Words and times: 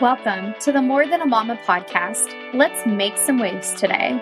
Welcome 0.00 0.56
to 0.62 0.72
the 0.72 0.82
More 0.82 1.06
Than 1.06 1.20
a 1.20 1.26
Mama 1.26 1.56
podcast. 1.64 2.52
Let's 2.52 2.84
make 2.84 3.16
some 3.16 3.38
waves 3.38 3.72
today. 3.74 4.20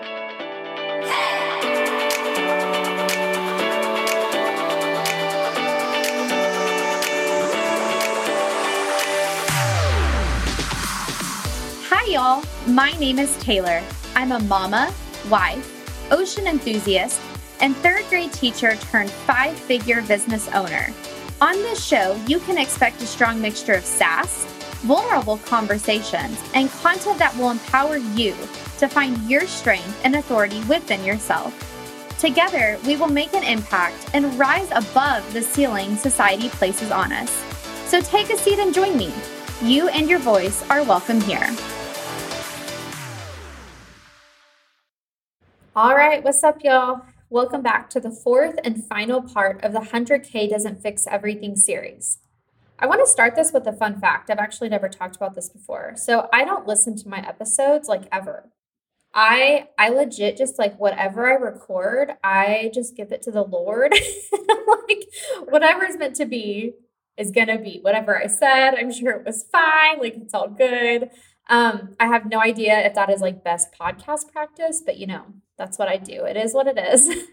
Hi, 11.89 12.05
y'all. 12.05 12.43
My 12.67 12.91
name 12.99 13.17
is 13.17 13.35
Taylor. 13.37 13.81
I'm 14.15 14.31
a 14.31 14.39
mama, 14.41 14.93
wife, 15.27 16.11
ocean 16.11 16.45
enthusiast, 16.45 17.19
and 17.61 17.75
third 17.77 18.03
grade 18.09 18.31
teacher 18.31 18.75
turned 18.75 19.09
five 19.09 19.57
figure 19.57 20.03
business 20.03 20.47
owner. 20.49 20.93
On 21.41 21.55
this 21.55 21.83
show, 21.83 22.15
you 22.27 22.39
can 22.41 22.59
expect 22.59 23.01
a 23.01 23.07
strong 23.07 23.41
mixture 23.41 23.73
of 23.73 23.83
sass 23.83 24.45
vulnerable 24.83 25.37
conversations, 25.39 26.39
and 26.53 26.69
content 26.71 27.17
that 27.19 27.35
will 27.37 27.51
empower 27.51 27.97
you 27.97 28.35
to 28.77 28.87
find 28.87 29.17
your 29.29 29.47
strength 29.47 29.99
and 30.03 30.15
authority 30.15 30.61
within 30.65 31.03
yourself. 31.03 31.53
Together, 32.19 32.77
we 32.85 32.95
will 32.95 33.07
make 33.07 33.33
an 33.33 33.43
impact 33.43 34.09
and 34.13 34.37
rise 34.39 34.69
above 34.71 35.31
the 35.33 35.41
ceiling 35.41 35.95
society 35.97 36.49
places 36.49 36.91
on 36.91 37.11
us. 37.11 37.31
So 37.87 37.99
take 38.01 38.29
a 38.29 38.37
seat 38.37 38.59
and 38.59 38.73
join 38.73 38.97
me. 38.97 39.11
You 39.61 39.87
and 39.89 40.09
your 40.09 40.19
voice 40.19 40.63
are 40.69 40.83
welcome 40.83 41.21
here. 41.21 41.49
All 45.75 45.95
right, 45.95 46.23
what's 46.23 46.43
up, 46.43 46.63
y'all? 46.63 47.01
Welcome 47.29 47.61
back 47.63 47.89
to 47.89 47.99
the 47.99 48.11
fourth 48.11 48.59
and 48.63 48.85
final 48.85 49.21
part 49.21 49.63
of 49.63 49.73
the 49.73 49.79
100K 49.79 50.49
Doesn't 50.49 50.81
Fix 50.81 51.07
Everything 51.07 51.55
series. 51.55 52.19
I 52.79 52.87
want 52.87 53.01
to 53.01 53.07
start 53.07 53.35
this 53.35 53.51
with 53.53 53.67
a 53.67 53.73
fun 53.73 53.99
fact. 53.99 54.29
I've 54.29 54.39
actually 54.39 54.69
never 54.69 54.89
talked 54.89 55.15
about 55.15 55.35
this 55.35 55.49
before. 55.49 55.93
So 55.95 56.27
I 56.33 56.43
don't 56.43 56.67
listen 56.67 56.97
to 56.97 57.09
my 57.09 57.19
episodes 57.19 57.87
like 57.87 58.03
ever. 58.11 58.49
I 59.13 59.67
I 59.77 59.89
legit 59.89 60.37
just 60.37 60.57
like 60.57 60.79
whatever 60.79 61.27
I 61.27 61.35
record, 61.35 62.13
I 62.23 62.71
just 62.73 62.97
give 62.97 63.11
it 63.11 63.21
to 63.23 63.31
the 63.31 63.43
Lord. 63.43 63.93
like 64.87 65.05
whatever 65.49 65.85
is 65.85 65.97
meant 65.97 66.15
to 66.15 66.25
be 66.25 66.73
is 67.15 67.31
gonna 67.31 67.59
be. 67.59 67.79
Whatever 67.81 68.17
I 68.17 68.27
said, 68.27 68.71
I'm 68.75 68.91
sure 68.91 69.11
it 69.11 69.25
was 69.25 69.45
fine. 69.51 69.99
Like 69.99 70.15
it's 70.15 70.33
all 70.33 70.49
good. 70.49 71.11
Um, 71.47 71.95
I 71.99 72.07
have 72.07 72.25
no 72.25 72.39
idea 72.39 72.79
if 72.79 72.95
that 72.95 73.09
is 73.09 73.21
like 73.21 73.43
best 73.43 73.67
podcast 73.79 74.31
practice, 74.31 74.81
but 74.83 74.97
you 74.97 75.05
know, 75.05 75.25
that's 75.57 75.77
what 75.77 75.89
I 75.89 75.97
do. 75.97 76.25
It 76.25 76.37
is 76.37 76.53
what 76.53 76.67
it 76.67 76.77
is. 76.77 77.07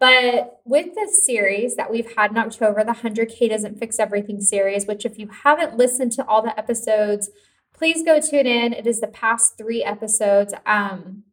But 0.00 0.60
with 0.64 0.94
this 0.94 1.26
series 1.26 1.76
that 1.76 1.90
we've 1.90 2.16
had 2.16 2.30
in 2.30 2.38
October, 2.38 2.82
the 2.82 2.92
100K 2.92 3.50
Doesn't 3.50 3.78
Fix 3.78 3.98
Everything 3.98 4.40
series, 4.40 4.86
which 4.86 5.04
if 5.04 5.18
you 5.18 5.28
haven't 5.44 5.76
listened 5.76 6.12
to 6.12 6.26
all 6.26 6.40
the 6.40 6.58
episodes, 6.58 7.30
please 7.74 8.02
go 8.02 8.18
tune 8.18 8.46
in. 8.46 8.72
It 8.72 8.86
is 8.86 9.00
the 9.00 9.08
past 9.08 9.58
three 9.58 9.84
episodes. 9.84 10.54
Um, 10.64 11.24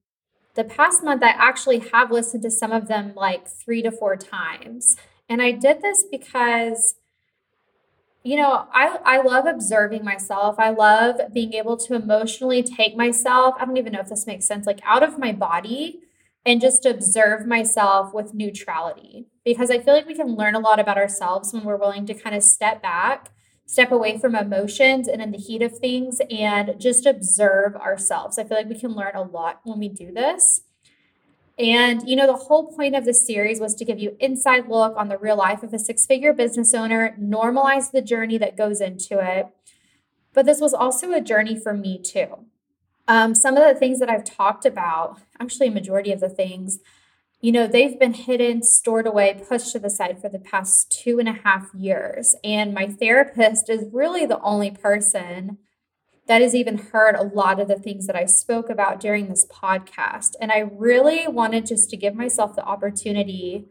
the 0.56 0.66
past 0.66 1.02
month, 1.02 1.24
I 1.24 1.30
actually 1.30 1.80
have 1.94 2.12
listened 2.12 2.44
to 2.44 2.52
some 2.52 2.74
of 2.74 2.90
them 2.90 3.14
like 3.16 3.48
three 3.48 3.82
to 3.84 3.92
four 3.92 4.18
times. 4.18 4.98
And 5.30 5.42
I 5.42 5.52
did 5.52 5.82
this 5.82 6.04
because, 6.12 6.96
you 8.24 8.36
know, 8.36 8.68
I, 8.74 9.00
I 9.06 9.22
love 9.22 9.46
observing 9.46 10.04
myself. 10.04 10.58
I 10.60 10.72
love 10.72 11.22
being 11.34 11.54
able 11.54 11.78
to 11.78 11.94
emotionally 11.94 12.64
take 12.64 12.98
myself, 12.98 13.56
I 13.58 13.66
don't 13.66 13.78
even 13.78 13.94
know 13.94 14.02
if 14.02 14.10
this 14.10 14.28
makes 14.28 14.46
sense, 14.46 14.68
like 14.68 14.82
out 14.84 15.04
of 15.04 15.18
my 15.18 15.32
body 15.32 16.02
and 16.48 16.62
just 16.62 16.86
observe 16.86 17.46
myself 17.46 18.14
with 18.14 18.34
neutrality 18.34 19.28
because 19.44 19.70
I 19.70 19.80
feel 19.80 19.94
like 19.94 20.08
we 20.08 20.16
can 20.16 20.38
learn 20.38 20.56
a 20.56 20.60
lot 20.60 20.80
about 20.80 20.98
ourselves 20.98 21.52
when 21.52 21.66
we're 21.66 21.76
willing 21.76 22.06
to 22.06 22.14
kind 22.14 22.34
of 22.34 22.42
step 22.42 22.82
back, 22.82 23.32
step 23.66 23.92
away 23.92 24.18
from 24.18 24.34
emotions 24.34 25.10
and 25.10 25.22
in 25.22 25.32
the 25.32 25.38
heat 25.38 25.62
of 25.62 25.78
things 25.78 26.22
and 26.32 26.80
just 26.80 27.06
observe 27.06 27.76
ourselves. 27.76 28.40
I 28.40 28.46
feel 28.46 28.56
like 28.56 28.70
we 28.70 28.80
can 28.80 28.96
learn 28.96 29.14
a 29.14 29.24
lot 29.24 29.60
when 29.66 29.78
we 29.78 29.90
do 29.90 30.14
this. 30.14 30.62
And 31.60 32.08
you 32.08 32.16
know, 32.16 32.28
the 32.28 32.46
whole 32.46 32.72
point 32.72 32.96
of 32.96 33.04
this 33.04 33.28
series 33.28 33.60
was 33.60 33.76
to 33.76 33.84
give 33.84 34.00
you 34.00 34.16
inside 34.22 34.70
look 34.70 34.96
on 34.96 35.10
the 35.10 35.18
real 35.18 35.36
life 35.36 35.64
of 35.64 35.74
a 35.74 35.80
six-figure 35.80 36.32
business 36.32 36.74
owner, 36.74 37.14
normalize 37.20 37.92
the 37.92 38.02
journey 38.02 38.38
that 38.38 38.56
goes 38.56 38.80
into 38.80 39.20
it. 39.20 39.48
But 40.34 40.46
this 40.46 40.62
was 40.62 40.74
also 40.74 41.12
a 41.12 41.20
journey 41.20 41.60
for 41.60 41.74
me 41.74 42.02
too. 42.02 42.46
Um, 43.08 43.34
some 43.34 43.56
of 43.56 43.64
the 43.64 43.80
things 43.80 44.00
that 44.00 44.10
I've 44.10 44.26
talked 44.26 44.66
about, 44.66 45.20
actually, 45.40 45.68
a 45.68 45.72
majority 45.72 46.12
of 46.12 46.20
the 46.20 46.30
things, 46.30 46.80
you 47.40 47.52
know, 47.52 47.68
they've 47.68 48.00
been 48.00 48.14
hidden, 48.14 48.64
stored 48.64 49.08
away, 49.08 49.42
pushed 49.48 49.72
to 49.74 49.80
the 49.80 49.90
side 49.90 50.20
for 50.20 50.28
the 50.28 50.40
past 50.40 50.92
two 50.92 51.20
and 51.20 51.30
a 51.30 51.40
half 51.44 51.70
years. 51.74 52.36
And 52.44 52.74
my 52.74 52.88
therapist 52.88 53.70
is 53.70 53.86
really 53.94 54.26
the 54.26 54.42
only 54.42 54.72
person 54.72 55.58
that 56.28 56.42
has 56.42 56.54
even 56.54 56.78
heard 56.78 57.16
a 57.16 57.24
lot 57.24 57.60
of 57.60 57.70
the 57.70 57.80
things 57.80 58.06
that 58.08 58.16
I 58.16 58.26
spoke 58.26 58.70
about 58.70 59.00
during 59.00 59.30
this 59.30 59.48
podcast. 59.50 60.32
And 60.42 60.52
I 60.52 60.60
really 60.60 61.28
wanted 61.28 61.66
just 61.66 61.90
to 61.92 61.98
give 61.98 62.16
myself 62.16 62.56
the 62.56 62.66
opportunity 62.66 63.68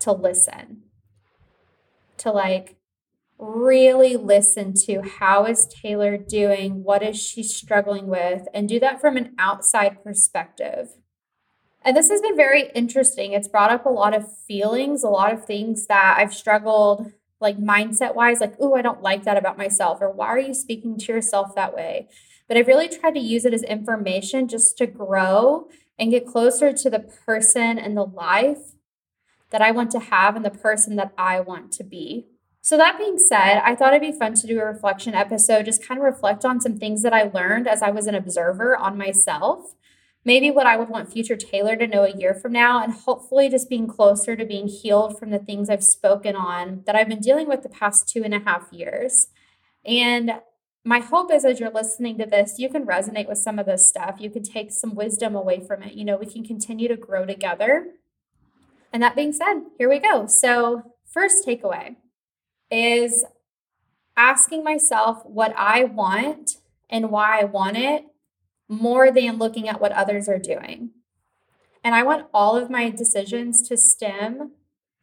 to 0.00 0.12
listen, 0.12 0.84
to 2.18 2.30
like 2.30 2.77
really 3.38 4.16
listen 4.16 4.74
to 4.74 5.02
how 5.02 5.46
is 5.46 5.66
Taylor 5.66 6.16
doing, 6.16 6.82
what 6.82 7.02
is 7.02 7.20
she 7.20 7.42
struggling 7.42 8.08
with, 8.08 8.48
and 8.52 8.68
do 8.68 8.80
that 8.80 9.00
from 9.00 9.16
an 9.16 9.34
outside 9.38 10.02
perspective. 10.02 10.88
And 11.82 11.96
this 11.96 12.10
has 12.10 12.20
been 12.20 12.36
very 12.36 12.70
interesting. 12.74 13.32
It's 13.32 13.48
brought 13.48 13.70
up 13.70 13.86
a 13.86 13.90
lot 13.90 14.14
of 14.14 14.36
feelings, 14.46 15.04
a 15.04 15.08
lot 15.08 15.32
of 15.32 15.44
things 15.44 15.86
that 15.86 16.16
I've 16.18 16.34
struggled 16.34 17.12
like 17.40 17.58
mindset 17.58 18.14
wise, 18.14 18.40
like, 18.40 18.54
oh, 18.58 18.74
I 18.74 18.82
don't 18.82 19.02
like 19.02 19.22
that 19.24 19.36
about 19.36 19.56
myself, 19.56 19.98
or 20.00 20.10
why 20.10 20.26
are 20.26 20.40
you 20.40 20.54
speaking 20.54 20.98
to 20.98 21.12
yourself 21.12 21.54
that 21.54 21.74
way? 21.74 22.08
But 22.48 22.56
I've 22.56 22.66
really 22.66 22.88
tried 22.88 23.14
to 23.14 23.20
use 23.20 23.44
it 23.44 23.54
as 23.54 23.62
information 23.62 24.48
just 24.48 24.76
to 24.78 24.86
grow 24.86 25.68
and 25.98 26.10
get 26.10 26.26
closer 26.26 26.72
to 26.72 26.90
the 26.90 26.98
person 26.98 27.78
and 27.78 27.96
the 27.96 28.04
life 28.04 28.72
that 29.50 29.62
I 29.62 29.70
want 29.70 29.90
to 29.92 30.00
have 30.00 30.34
and 30.34 30.44
the 30.44 30.50
person 30.50 30.96
that 30.96 31.12
I 31.16 31.40
want 31.40 31.72
to 31.72 31.84
be. 31.84 32.26
So, 32.60 32.76
that 32.76 32.98
being 32.98 33.18
said, 33.18 33.62
I 33.64 33.74
thought 33.74 33.94
it'd 33.94 34.12
be 34.12 34.18
fun 34.18 34.34
to 34.34 34.46
do 34.46 34.60
a 34.60 34.64
reflection 34.64 35.14
episode, 35.14 35.64
just 35.64 35.86
kind 35.86 35.98
of 35.98 36.04
reflect 36.04 36.44
on 36.44 36.60
some 36.60 36.78
things 36.78 37.02
that 37.02 37.14
I 37.14 37.30
learned 37.32 37.68
as 37.68 37.82
I 37.82 37.90
was 37.90 38.06
an 38.06 38.14
observer 38.14 38.76
on 38.76 38.98
myself. 38.98 39.74
Maybe 40.24 40.50
what 40.50 40.66
I 40.66 40.76
would 40.76 40.88
want 40.88 41.10
future 41.10 41.36
Taylor 41.36 41.76
to 41.76 41.86
know 41.86 42.04
a 42.04 42.14
year 42.14 42.34
from 42.34 42.52
now, 42.52 42.82
and 42.82 42.92
hopefully 42.92 43.48
just 43.48 43.70
being 43.70 43.86
closer 43.86 44.36
to 44.36 44.44
being 44.44 44.68
healed 44.68 45.18
from 45.18 45.30
the 45.30 45.38
things 45.38 45.70
I've 45.70 45.84
spoken 45.84 46.36
on 46.36 46.82
that 46.86 46.96
I've 46.96 47.08
been 47.08 47.20
dealing 47.20 47.48
with 47.48 47.62
the 47.62 47.68
past 47.68 48.08
two 48.08 48.24
and 48.24 48.34
a 48.34 48.40
half 48.40 48.66
years. 48.72 49.28
And 49.84 50.32
my 50.84 51.00
hope 51.00 51.32
is 51.32 51.44
as 51.44 51.60
you're 51.60 51.70
listening 51.70 52.18
to 52.18 52.26
this, 52.26 52.56
you 52.58 52.68
can 52.68 52.84
resonate 52.84 53.28
with 53.28 53.38
some 53.38 53.58
of 53.58 53.66
this 53.66 53.88
stuff. 53.88 54.16
You 54.18 54.30
can 54.30 54.42
take 54.42 54.70
some 54.72 54.94
wisdom 54.94 55.34
away 55.34 55.64
from 55.64 55.82
it. 55.82 55.94
You 55.94 56.04
know, 56.04 56.16
we 56.16 56.26
can 56.26 56.44
continue 56.44 56.88
to 56.88 56.96
grow 56.96 57.24
together. 57.24 57.94
And 58.92 59.02
that 59.02 59.16
being 59.16 59.32
said, 59.32 59.62
here 59.78 59.88
we 59.88 59.98
go. 59.98 60.26
So, 60.28 60.94
first 61.06 61.46
takeaway 61.46 61.96
is 62.70 63.24
asking 64.16 64.64
myself 64.64 65.24
what 65.24 65.54
I 65.56 65.84
want 65.84 66.56
and 66.90 67.10
why 67.10 67.40
I 67.40 67.44
want 67.44 67.76
it 67.76 68.06
more 68.68 69.10
than 69.10 69.38
looking 69.38 69.68
at 69.68 69.80
what 69.80 69.92
others 69.92 70.28
are 70.28 70.38
doing. 70.38 70.90
And 71.84 71.94
I 71.94 72.02
want 72.02 72.26
all 72.34 72.56
of 72.56 72.70
my 72.70 72.90
decisions 72.90 73.66
to 73.68 73.76
stem 73.76 74.52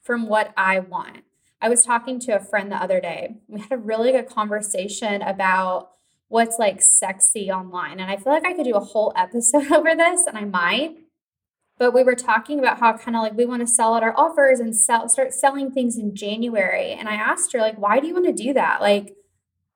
from 0.01 0.27
what 0.27 0.53
I 0.55 0.79
want. 0.79 1.23
I 1.61 1.69
was 1.69 1.83
talking 1.83 2.19
to 2.21 2.35
a 2.35 2.39
friend 2.39 2.71
the 2.71 2.75
other 2.75 2.99
day. 2.99 3.37
We 3.47 3.61
had 3.61 3.71
a 3.71 3.77
really 3.77 4.11
good 4.11 4.29
conversation 4.29 5.21
about 5.21 5.89
what's 6.27 6.59
like 6.59 6.81
sexy 6.81 7.49
online. 7.49 7.99
And 7.99 8.11
I 8.11 8.17
feel 8.17 8.33
like 8.33 8.45
I 8.45 8.53
could 8.53 8.65
do 8.65 8.75
a 8.75 8.79
whole 8.79 9.13
episode 9.15 9.71
over 9.71 9.95
this, 9.95 10.27
and 10.27 10.37
I 10.37 10.43
might 10.43 10.97
but 11.77 11.93
we 11.93 12.03
were 12.03 12.15
talking 12.15 12.59
about 12.59 12.79
how 12.79 12.97
kind 12.97 13.15
of 13.15 13.23
like 13.23 13.35
we 13.35 13.45
want 13.45 13.61
to 13.61 13.67
sell 13.67 13.93
out 13.93 14.03
our 14.03 14.17
offers 14.17 14.59
and 14.59 14.75
sell 14.75 15.09
start 15.09 15.33
selling 15.33 15.71
things 15.71 15.97
in 15.97 16.15
January. 16.15 16.91
And 16.91 17.09
I 17.09 17.15
asked 17.15 17.53
her 17.53 17.59
like, 17.59 17.77
why 17.77 17.99
do 17.99 18.07
you 18.07 18.13
want 18.13 18.25
to 18.27 18.43
do 18.43 18.53
that? 18.53 18.81
Like, 18.81 19.15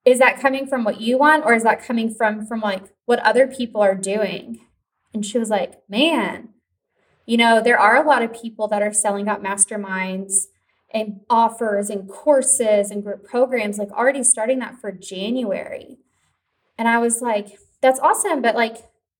is 0.05 0.19
that 0.19 0.39
coming 0.39 0.65
from 0.65 0.83
what 0.83 1.01
you 1.01 1.17
want, 1.17 1.45
or 1.45 1.53
is 1.53 1.63
that 1.63 1.83
coming 1.83 2.13
from 2.13 2.45
from 2.45 2.61
like 2.61 2.83
what 3.05 3.19
other 3.19 3.47
people 3.47 3.81
are 3.81 3.95
doing? 3.95 4.61
And 5.13 5.25
she 5.25 5.37
was 5.37 5.49
like, 5.49 5.81
man, 5.89 6.49
you 7.25 7.37
know, 7.37 7.61
there 7.61 7.79
are 7.79 7.95
a 7.95 8.07
lot 8.07 8.23
of 8.23 8.33
people 8.33 8.67
that 8.69 8.81
are 8.81 8.93
selling 8.93 9.27
out 9.27 9.43
masterminds 9.43 10.45
and 10.91 11.21
offers 11.29 11.89
and 11.89 12.09
courses 12.09 12.89
and 12.89 13.03
group 13.03 13.23
programs, 13.23 13.77
like 13.77 13.91
already 13.91 14.23
starting 14.23 14.59
that 14.59 14.79
for 14.79 14.91
January. 14.91 15.97
And 16.77 16.87
I 16.87 16.97
was 16.97 17.21
like, 17.21 17.59
that's 17.81 17.99
awesome, 17.99 18.41
but 18.41 18.55
like 18.55 18.77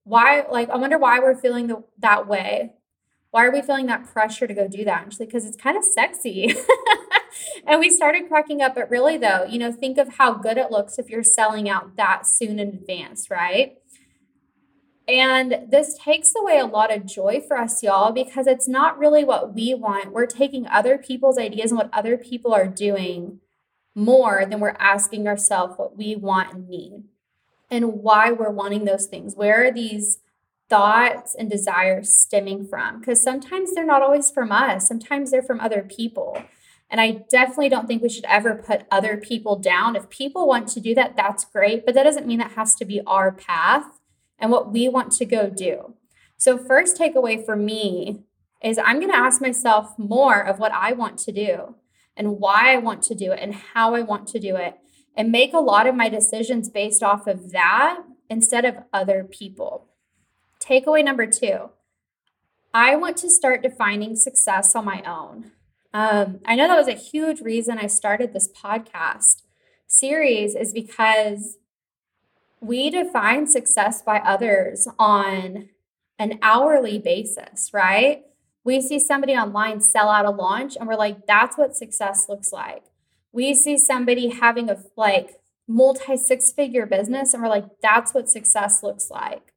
why 0.10 0.44
like 0.52 0.70
i 0.70 0.78
wonder 0.78 0.98
why 0.98 1.20
we're 1.20 1.36
feeling 1.36 1.68
the, 1.68 1.84
that 2.00 2.28
way 2.28 2.74
why 3.32 3.46
are 3.46 3.52
we 3.52 3.62
feeling 3.62 3.86
that 3.86 4.12
pressure 4.12 4.48
to 4.48 4.54
go 4.54 4.68
do 4.68 4.84
that 4.84 5.04
and 5.04 5.14
she's 5.14 5.20
like 5.20 5.30
because 5.30 5.46
it's 5.46 5.56
kind 5.56 5.78
of 5.78 5.84
sexy 5.84 6.54
and 7.68 7.80
we 7.80 7.90
started 7.90 8.28
cracking 8.28 8.62
up 8.62 8.74
but 8.74 8.90
really 8.90 9.18
though 9.18 9.46
you 9.46 9.60
know 9.60 9.72
think 9.72 9.98
of 9.98 10.16
how 10.16 10.34
good 10.34 10.58
it 10.58 10.72
looks 10.72 10.98
if 10.98 11.10
you're 11.10 11.24
selling 11.24 11.70
out 11.70 11.96
that 11.96 12.26
soon 12.26 12.60
in 12.60 12.70
advance 12.70 13.30
right 13.30 13.78
and 15.08 15.66
this 15.72 15.98
takes 15.98 16.34
away 16.40 16.60
a 16.60 16.68
lot 16.68 16.96
of 16.96 17.04
joy 17.04 17.42
for 17.48 17.58
us, 17.58 17.82
y'all, 17.82 18.12
because 18.12 18.46
it's 18.46 18.68
not 18.68 19.00
really 19.00 19.24
what 19.24 19.56
we 19.56 19.74
want. 19.74 20.12
We're 20.12 20.28
taking 20.28 20.68
other 20.68 21.00
people's 21.00 21.40
ideas 21.40 21.72
and 21.72 21.80
what 21.80 21.90
other 21.92 22.16
people 22.16 22.54
are 22.54 22.68
doing 22.68 23.40
more 23.96 24.46
than 24.48 24.60
we're 24.60 24.78
asking 24.78 25.28
ourselves 25.28 25.74
what 25.78 25.98
we 25.98 26.16
want 26.16 26.54
and 26.54 26.70
need. 26.70 27.06
And 27.70 27.94
why 28.02 28.32
we're 28.32 28.50
wanting 28.50 28.86
those 28.86 29.06
things. 29.06 29.36
Where 29.36 29.66
are 29.66 29.72
these 29.72 30.20
thoughts 30.70 31.36
and 31.36 31.50
desires 31.50 32.20
stemming 32.20 32.68
from? 32.68 33.00
Because 33.00 33.24
sometimes 33.24 33.74
they're 33.74 33.86
not 33.86 34.02
always 34.02 34.32
from 34.32 34.52
us, 34.52 34.88
sometimes 34.88 35.32
they're 35.32 35.44
from 35.44 35.60
other 35.60 35.82
people. 35.82 36.42
And 36.92 37.00
I 37.00 37.24
definitely 37.30 37.70
don't 37.70 37.88
think 37.88 38.02
we 38.02 38.10
should 38.10 38.26
ever 38.26 38.56
put 38.56 38.88
other 38.90 39.16
people 39.16 39.58
down. 39.58 39.96
If 39.96 40.10
people 40.10 40.48
want 40.48 40.68
to 40.70 40.80
do 40.80 40.96
that, 40.96 41.16
that's 41.16 41.46
great, 41.46 41.86
but 41.86 41.94
that 41.94 42.04
doesn't 42.04 42.26
mean 42.26 42.40
that 42.40 42.54
has 42.54 42.74
to 42.76 42.86
be 42.86 43.02
our 43.06 43.32
path 43.32 44.00
and 44.40 44.52
what 44.52 44.72
we 44.72 44.90
want 44.90 45.12
to 45.14 45.26
go 45.26 45.50
do. 45.50 45.94
So, 46.38 46.58
first 46.58 46.98
takeaway 46.98 47.46
for 47.46 47.56
me 47.56 48.24
is 48.64 48.78
I'm 48.78 49.00
going 49.00 49.12
to 49.12 49.18
ask 49.18 49.42
myself 49.42 49.94
more 49.98 50.42
of 50.42 50.58
what 50.58 50.72
I 50.72 50.94
want 50.94 51.18
to 51.20 51.32
do 51.32 51.76
and 52.16 52.40
why 52.40 52.74
I 52.74 52.78
want 52.78 53.04
to 53.04 53.16
do 53.16 53.32
it 53.32 53.40
and 53.42 53.54
how 53.54 53.94
I 53.94 54.02
want 54.02 54.28
to 54.30 54.40
do 54.40 54.56
it 54.56 54.76
and 55.20 55.34
make 55.34 55.54
a 55.54 55.60
lot 55.60 55.86
of 55.86 55.96
my 55.96 56.08
decisions 56.08 56.70
based 56.70 57.04
off 57.04 57.28
of 57.28 57.52
that 57.52 58.00
instead 58.30 58.64
of 58.64 58.78
other 58.94 59.26
people. 59.26 59.86
Takeaway 60.62 61.04
number 61.04 61.28
two 61.28 61.72
I 62.74 62.96
want 62.96 63.18
to 63.18 63.30
start 63.30 63.62
defining 63.62 64.16
success 64.16 64.76
on 64.76 64.86
my 64.86 65.02
own. 65.02 65.52
Um, 65.94 66.40
I 66.46 66.56
know 66.56 66.68
that 66.68 66.78
was 66.78 66.88
a 66.88 66.94
huge 66.94 67.42
reason 67.42 67.80
I 67.80 67.88
started 67.88 68.32
this 68.32 68.48
podcast 68.48 69.42
series, 69.88 70.54
is 70.56 70.72
because 70.72 71.58
we 72.62 72.92
define 72.92 73.48
success 73.48 74.04
by 74.04 74.20
others 74.20 74.88
on 75.00 75.70
an 76.20 76.38
hourly 76.44 77.00
basis, 77.00 77.72
right? 77.74 78.24
We 78.64 78.82
see 78.82 79.00
somebody 79.00 79.34
online 79.34 79.82
sell 79.82 80.10
out 80.10 80.26
a 80.26 80.30
launch 80.30 80.78
and 80.78 80.88
we're 80.88 80.96
like, 80.96 81.26
that's 81.26 81.58
what 81.58 81.76
success 81.76 82.28
looks 82.30 82.52
like. 82.54 82.84
We 83.32 83.54
see 83.54 83.78
somebody 83.78 84.30
having 84.30 84.70
a 84.70 84.78
like 84.96 85.40
multi 85.68 86.18
six 86.18 86.52
figure 86.52 86.86
business 86.86 87.34
and 87.34 87.44
we're 87.44 87.50
like, 87.50 87.80
that's 87.82 88.14
what 88.14 88.30
success 88.30 88.82
looks 88.82 89.10
like. 89.10 89.54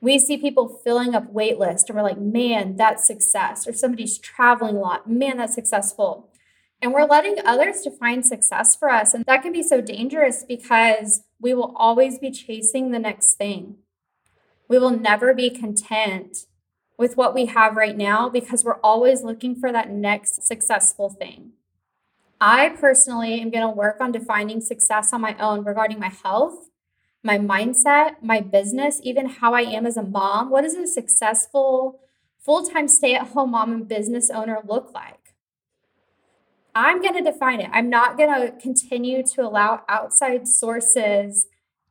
We 0.00 0.18
see 0.18 0.38
people 0.38 0.80
filling 0.84 1.14
up 1.14 1.32
wait 1.32 1.58
list 1.58 1.88
and 1.88 1.96
we're 1.96 2.04
like, 2.04 2.20
man, 2.20 2.76
that's 2.76 3.06
success. 3.06 3.66
Or 3.66 3.72
somebody's 3.72 4.18
traveling 4.18 4.76
a 4.76 4.80
lot, 4.80 5.10
man, 5.10 5.38
that's 5.38 5.54
successful. 5.54 6.30
And 6.80 6.92
we're 6.92 7.06
letting 7.06 7.44
others 7.44 7.82
define 7.82 8.22
success 8.22 8.76
for 8.76 8.88
us. 8.88 9.12
And 9.12 9.24
that 9.24 9.42
can 9.42 9.52
be 9.52 9.64
so 9.64 9.80
dangerous 9.80 10.44
because 10.46 11.24
we 11.40 11.52
will 11.52 11.74
always 11.76 12.20
be 12.20 12.30
chasing 12.30 12.92
the 12.92 13.00
next 13.00 13.34
thing. 13.34 13.78
We 14.68 14.78
will 14.78 14.96
never 14.96 15.34
be 15.34 15.50
content 15.50 16.46
with 16.96 17.16
what 17.16 17.34
we 17.34 17.46
have 17.46 17.74
right 17.74 17.96
now 17.96 18.28
because 18.28 18.64
we're 18.64 18.80
always 18.80 19.22
looking 19.22 19.56
for 19.56 19.72
that 19.72 19.90
next 19.90 20.46
successful 20.46 21.08
thing. 21.08 21.52
I 22.40 22.68
personally 22.70 23.40
am 23.40 23.50
going 23.50 23.66
to 23.66 23.74
work 23.74 24.00
on 24.00 24.12
defining 24.12 24.60
success 24.60 25.12
on 25.12 25.20
my 25.20 25.36
own 25.38 25.64
regarding 25.64 25.98
my 25.98 26.08
health, 26.08 26.70
my 27.22 27.38
mindset, 27.38 28.22
my 28.22 28.40
business, 28.40 29.00
even 29.02 29.28
how 29.28 29.54
I 29.54 29.62
am 29.62 29.86
as 29.86 29.96
a 29.96 30.02
mom. 30.02 30.50
What 30.50 30.62
does 30.62 30.74
a 30.74 30.86
successful 30.86 32.00
full 32.38 32.64
time 32.64 32.86
stay 32.86 33.14
at 33.14 33.28
home 33.28 33.50
mom 33.50 33.72
and 33.72 33.88
business 33.88 34.30
owner 34.30 34.58
look 34.64 34.92
like? 34.94 35.34
I'm 36.74 37.02
going 37.02 37.14
to 37.14 37.32
define 37.32 37.60
it. 37.60 37.70
I'm 37.72 37.90
not 37.90 38.16
going 38.16 38.32
to 38.32 38.52
continue 38.60 39.24
to 39.34 39.42
allow 39.42 39.82
outside 39.88 40.46
sources 40.46 41.48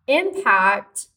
impact 0.08 1.08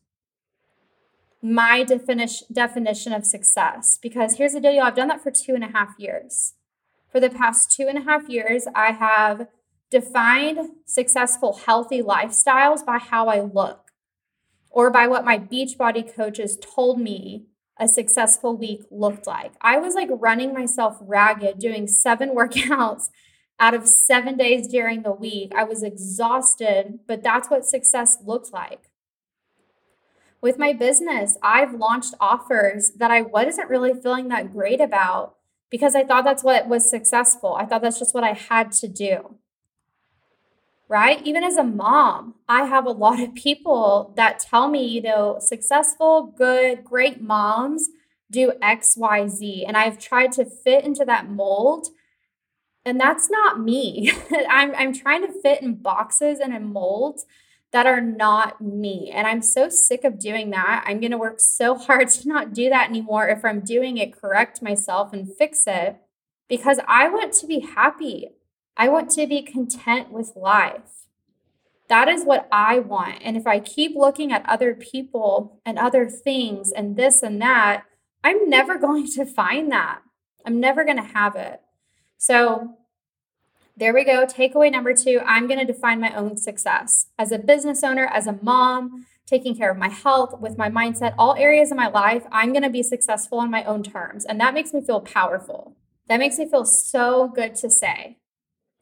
my 1.42 1.84
definition 1.84 2.46
definition 2.52 3.12
of 3.12 3.24
success 3.24 3.98
because 4.02 4.36
here's 4.36 4.52
the 4.52 4.60
deal 4.60 4.82
i've 4.82 4.94
done 4.94 5.08
that 5.08 5.22
for 5.22 5.30
two 5.30 5.54
and 5.54 5.64
a 5.64 5.68
half 5.68 5.94
years 5.96 6.52
for 7.10 7.20
the 7.20 7.30
past 7.30 7.70
two 7.72 7.86
and 7.88 7.98
a 7.98 8.02
half 8.02 8.28
years 8.28 8.66
i 8.74 8.92
have 8.92 9.48
defined 9.90 10.70
successful 10.86 11.60
healthy 11.66 12.02
lifestyles 12.02 12.84
by 12.84 12.98
how 12.98 13.26
i 13.26 13.40
look 13.40 13.90
or 14.70 14.90
by 14.90 15.06
what 15.06 15.24
my 15.24 15.38
beachbody 15.38 16.14
coaches 16.14 16.56
told 16.60 17.00
me 17.00 17.46
a 17.78 17.88
successful 17.88 18.56
week 18.56 18.82
looked 18.90 19.26
like. 19.26 19.52
I 19.60 19.78
was 19.78 19.94
like 19.94 20.10
running 20.12 20.52
myself 20.52 20.98
ragged 21.00 21.58
doing 21.58 21.86
seven 21.86 22.30
workouts 22.36 23.08
out 23.58 23.74
of 23.74 23.88
seven 23.88 24.36
days 24.36 24.68
during 24.68 25.02
the 25.02 25.12
week. 25.12 25.52
I 25.56 25.64
was 25.64 25.82
exhausted 25.82 27.00
but 27.06 27.22
that's 27.22 27.50
what 27.50 27.64
success 27.64 28.18
looked 28.24 28.52
like. 28.52 28.82
With 30.42 30.58
my 30.58 30.72
business, 30.72 31.36
I've 31.42 31.74
launched 31.74 32.14
offers 32.18 32.92
that 32.96 33.10
I 33.10 33.20
wasn't 33.20 33.68
really 33.68 33.92
feeling 33.92 34.28
that 34.28 34.52
great 34.52 34.80
about 34.80 35.36
because 35.70 35.94
I 35.94 36.04
thought 36.04 36.24
that's 36.24 36.44
what 36.44 36.68
was 36.68 36.88
successful. 36.90 37.54
I 37.54 37.64
thought 37.64 37.82
that's 37.82 37.98
just 37.98 38.14
what 38.14 38.24
I 38.24 38.32
had 38.32 38.72
to 38.72 38.88
do. 38.88 39.36
Right? 40.88 41.24
Even 41.24 41.44
as 41.44 41.56
a 41.56 41.62
mom, 41.62 42.34
I 42.48 42.64
have 42.64 42.84
a 42.84 42.90
lot 42.90 43.20
of 43.20 43.34
people 43.34 44.12
that 44.16 44.40
tell 44.40 44.68
me, 44.68 44.84
you 44.84 45.00
know, 45.00 45.38
successful, 45.40 46.34
good, 46.36 46.84
great 46.84 47.22
moms 47.22 47.88
do 48.28 48.52
X, 48.60 48.96
Y, 48.96 49.28
Z. 49.28 49.64
And 49.66 49.76
I've 49.76 49.98
tried 49.98 50.32
to 50.32 50.44
fit 50.44 50.84
into 50.84 51.04
that 51.04 51.30
mold. 51.30 51.88
And 52.84 52.98
that's 52.98 53.30
not 53.30 53.60
me. 53.60 54.12
I'm, 54.48 54.74
I'm 54.74 54.92
trying 54.92 55.22
to 55.22 55.32
fit 55.40 55.62
in 55.62 55.74
boxes 55.74 56.40
and 56.40 56.52
in 56.54 56.72
molds 56.72 57.24
that 57.72 57.86
are 57.86 58.00
not 58.00 58.60
me. 58.60 59.10
And 59.14 59.26
I'm 59.26 59.42
so 59.42 59.68
sick 59.68 60.04
of 60.04 60.18
doing 60.18 60.50
that. 60.50 60.84
I'm 60.86 61.00
going 61.00 61.12
to 61.12 61.18
work 61.18 61.36
so 61.38 61.74
hard 61.78 62.08
to 62.10 62.28
not 62.28 62.52
do 62.52 62.68
that 62.68 62.88
anymore. 62.88 63.28
If 63.28 63.44
I'm 63.44 63.60
doing 63.60 63.96
it, 63.96 64.16
correct 64.16 64.62
myself 64.62 65.12
and 65.12 65.28
fix 65.36 65.64
it 65.66 65.96
because 66.48 66.80
I 66.86 67.08
want 67.08 67.32
to 67.34 67.46
be 67.46 67.60
happy. 67.60 68.30
I 68.76 68.88
want 68.88 69.10
to 69.10 69.26
be 69.26 69.42
content 69.42 70.10
with 70.10 70.32
life. 70.34 71.06
That 71.88 72.08
is 72.08 72.24
what 72.24 72.48
I 72.52 72.78
want. 72.78 73.18
And 73.22 73.36
if 73.36 73.46
I 73.46 73.58
keep 73.58 73.96
looking 73.96 74.32
at 74.32 74.48
other 74.48 74.74
people 74.74 75.60
and 75.66 75.78
other 75.78 76.08
things 76.08 76.72
and 76.72 76.96
this 76.96 77.22
and 77.22 77.40
that, 77.42 77.84
I'm 78.22 78.48
never 78.48 78.78
going 78.78 79.06
to 79.12 79.24
find 79.24 79.70
that. 79.72 80.00
I'm 80.46 80.60
never 80.60 80.84
going 80.84 80.96
to 80.96 81.02
have 81.02 81.36
it. 81.36 81.60
So 82.16 82.76
there 83.80 83.94
we 83.94 84.04
go. 84.04 84.26
Takeaway 84.26 84.70
number 84.70 84.94
two 84.94 85.20
I'm 85.26 85.48
going 85.48 85.58
to 85.58 85.64
define 85.64 86.00
my 86.00 86.14
own 86.14 86.36
success 86.36 87.06
as 87.18 87.32
a 87.32 87.38
business 87.38 87.82
owner, 87.82 88.06
as 88.06 88.26
a 88.26 88.38
mom, 88.42 89.06
taking 89.26 89.56
care 89.56 89.70
of 89.70 89.78
my 89.78 89.88
health, 89.88 90.38
with 90.38 90.58
my 90.58 90.68
mindset, 90.68 91.14
all 91.18 91.34
areas 91.34 91.70
of 91.70 91.78
my 91.78 91.88
life. 91.88 92.24
I'm 92.30 92.52
going 92.52 92.62
to 92.62 92.70
be 92.70 92.82
successful 92.82 93.38
on 93.38 93.50
my 93.50 93.64
own 93.64 93.82
terms. 93.82 94.26
And 94.26 94.38
that 94.38 94.52
makes 94.52 94.74
me 94.74 94.82
feel 94.82 95.00
powerful. 95.00 95.76
That 96.08 96.18
makes 96.18 96.38
me 96.38 96.46
feel 96.48 96.66
so 96.66 97.28
good 97.28 97.54
to 97.56 97.70
say. 97.70 98.18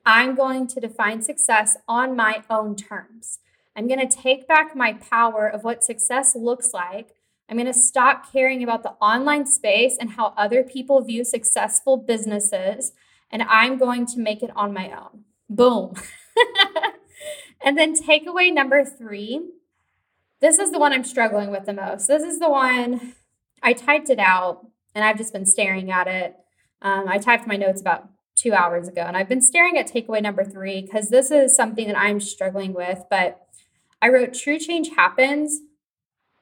I'm 0.05 0.35
going 0.35 0.67
to 0.67 0.81
define 0.81 1.23
success 1.23 1.77
on 1.87 2.17
my 2.17 2.43
own 2.51 2.75
terms. 2.75 3.39
I'm 3.77 3.87
going 3.87 4.07
to 4.07 4.17
take 4.17 4.49
back 4.49 4.75
my 4.75 4.95
power 4.95 5.47
of 5.47 5.63
what 5.63 5.85
success 5.85 6.35
looks 6.35 6.71
like. 6.75 7.15
I'm 7.49 7.57
going 7.57 7.73
to 7.73 7.73
stop 7.73 8.33
caring 8.33 8.65
about 8.65 8.83
the 8.83 8.95
online 9.01 9.47
space 9.47 9.97
and 10.01 10.11
how 10.11 10.35
other 10.37 10.65
people 10.65 11.03
view 11.03 11.25
successful 11.25 11.97
businesses 11.97 12.93
and 13.31 13.43
I'm 13.43 13.79
going 13.79 14.07
to 14.07 14.19
make 14.19 14.43
it 14.43 14.51
on 14.57 14.73
my 14.73 14.91
own. 14.91 15.25
Boom. 15.49 15.95
and 17.63 17.77
then 17.77 17.95
takeaway 17.95 18.53
number 18.53 18.85
three 18.85 19.43
this 20.41 20.59
is 20.59 20.71
the 20.71 20.79
one 20.79 20.93
I'm 20.93 21.05
struggling 21.05 21.51
with 21.51 21.65
the 21.67 21.73
most. 21.73 22.07
This 22.07 22.23
is 22.23 22.39
the 22.39 22.51
one 22.51 23.15
I 23.63 23.73
typed 23.73 24.09
it 24.09 24.21
out 24.21 24.67
and 24.95 25.05
I've 25.05 25.19
just 25.19 25.33
been 25.33 25.47
staring 25.47 25.91
at 25.91 26.07
it. 26.07 26.37
Um, 26.81 27.07
I 27.09 27.19
typed 27.19 27.47
my 27.47 27.57
notes 27.57 27.81
about 27.81 28.09
two 28.37 28.53
hours 28.53 28.87
ago 28.87 29.01
and 29.01 29.17
I've 29.17 29.29
been 29.29 29.43
staring 29.43 29.77
at 29.77 29.91
takeaway 29.91 30.23
number 30.23 30.45
three 30.45 30.83
because 30.83 31.09
this 31.09 31.33
is 31.33 31.57
something 31.57 31.89
that 31.89 31.99
I'm 31.99 32.21
struggling 32.21 32.73
with. 32.73 33.03
But 33.11 33.41
I 34.01 34.09
wrote 34.09 34.33
true 34.33 34.61
change 34.61 34.91
happens 34.91 35.61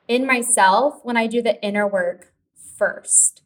in 0.09 0.27
myself 0.27 1.01
when 1.03 1.17
I 1.17 1.27
do 1.27 1.41
the 1.41 1.61
inner 1.63 1.89
work 1.89 2.35
first. 2.77 3.43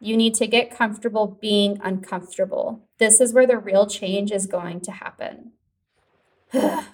You 0.00 0.16
need 0.16 0.34
to 0.36 0.46
get 0.46 0.76
comfortable 0.76 1.38
being 1.40 1.80
uncomfortable. 1.82 2.88
This 2.98 3.20
is 3.20 3.32
where 3.32 3.46
the 3.46 3.58
real 3.58 3.86
change 3.86 4.30
is 4.30 4.46
going 4.46 4.80
to 4.82 4.92
happen. 4.92 5.52
and 6.52 6.84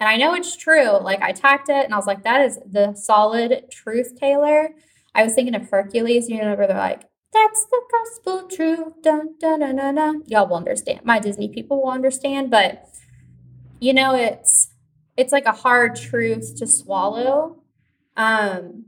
I 0.00 0.16
know 0.16 0.34
it's 0.34 0.56
true. 0.56 0.98
Like 0.98 1.20
I 1.22 1.32
tacked 1.32 1.68
it 1.68 1.84
and 1.84 1.92
I 1.92 1.96
was 1.96 2.06
like, 2.06 2.22
that 2.24 2.42
is 2.42 2.58
the 2.64 2.94
solid 2.94 3.70
truth, 3.70 4.18
Taylor. 4.18 4.70
I 5.14 5.24
was 5.24 5.34
thinking 5.34 5.54
of 5.54 5.68
Hercules, 5.68 6.28
you 6.28 6.38
know, 6.38 6.54
where 6.54 6.66
they're 6.66 6.76
like, 6.76 7.02
that's 7.32 7.66
the 7.66 7.82
gospel 7.90 8.48
truth. 8.48 9.02
Dun, 9.02 9.34
dun, 9.40 9.60
dun, 9.60 9.76
dun, 9.76 9.94
dun. 9.94 10.22
Y'all 10.26 10.46
will 10.46 10.56
understand. 10.56 11.00
My 11.04 11.18
Disney 11.18 11.48
people 11.48 11.82
will 11.82 11.90
understand, 11.90 12.50
but 12.50 12.86
you 13.80 13.92
know, 13.92 14.14
it's 14.14 14.72
it's 15.16 15.32
like 15.32 15.46
a 15.46 15.52
hard 15.52 15.96
truth 15.96 16.56
to 16.56 16.66
swallow. 16.66 17.62
Um, 18.16 18.86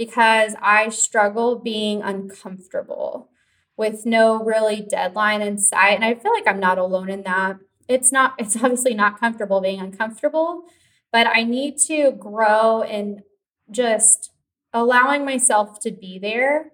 because 0.00 0.54
I 0.62 0.88
struggle 0.88 1.58
being 1.58 2.00
uncomfortable 2.00 3.28
with 3.76 4.06
no 4.06 4.42
really 4.42 4.80
deadline 4.80 5.42
in 5.42 5.58
sight. 5.58 5.90
And 5.92 6.04
I 6.06 6.14
feel 6.14 6.32
like 6.32 6.48
I'm 6.48 6.58
not 6.58 6.78
alone 6.78 7.10
in 7.10 7.22
that. 7.24 7.58
It's 7.86 8.10
not, 8.10 8.32
it's 8.38 8.56
obviously 8.56 8.94
not 8.94 9.20
comfortable 9.20 9.60
being 9.60 9.78
uncomfortable, 9.78 10.64
but 11.12 11.26
I 11.26 11.42
need 11.42 11.76
to 11.88 12.12
grow 12.12 12.80
in 12.80 13.24
just 13.70 14.30
allowing 14.72 15.26
myself 15.26 15.80
to 15.80 15.90
be 15.90 16.18
there. 16.18 16.72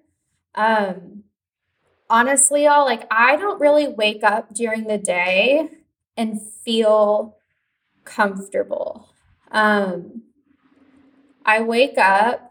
Um, 0.54 1.24
honestly, 2.08 2.66
y'all, 2.66 2.84
like 2.84 3.08
I 3.10 3.34
don't 3.34 3.60
really 3.60 3.88
wake 3.88 4.22
up 4.22 4.54
during 4.54 4.86
the 4.86 4.98
day 4.98 5.68
and 6.16 6.40
feel 6.64 7.38
comfortable. 8.04 9.08
Um, 9.50 10.22
I 11.44 11.60
wake 11.60 11.98
up 11.98 12.46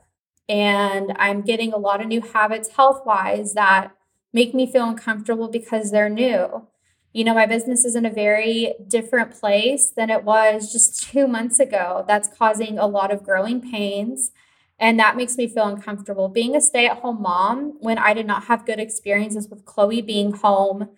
and 0.48 1.14
I'm 1.18 1.42
getting 1.42 1.74
a 1.74 1.78
lot 1.78 2.02
of 2.02 2.08
new 2.08 2.22
habits 2.22 2.70
health 2.70 3.02
wise 3.06 3.54
that 3.54 3.96
make 4.34 4.54
me 4.54 4.72
feel 4.72 4.90
uncomfortable 4.90 5.48
because 5.48 5.92
they're 5.92 6.10
new. 6.10 6.68
You 7.14 7.24
know, 7.24 7.34
my 7.34 7.46
business 7.46 7.86
is 7.86 7.96
in 7.96 8.06
a 8.06 8.10
very 8.10 8.74
different 8.88 9.32
place 9.32 9.92
than 9.96 10.10
it 10.10 10.26
was 10.26 10.72
just 10.72 11.02
two 11.02 11.28
months 11.28 11.60
ago. 11.60 12.04
That's 12.08 12.28
causing 12.28 12.78
a 12.78 12.88
lot 12.88 13.12
of 13.12 13.24
growing 13.24 13.62
pains. 13.62 14.32
And 14.78 15.00
that 15.00 15.16
makes 15.16 15.38
me 15.38 15.48
feel 15.48 15.68
uncomfortable. 15.68 16.28
Being 16.28 16.56
a 16.56 16.62
stay 16.62 16.86
at 16.86 16.98
home 16.98 17.22
mom, 17.22 17.78
when 17.80 17.98
I 17.98 18.14
did 18.14 18.28
not 18.28 18.46
have 18.46 18.66
good 18.66 18.80
experiences 18.80 19.48
with 19.48 19.64
Chloe 19.64 20.02
being 20.02 20.34
home 20.34 20.90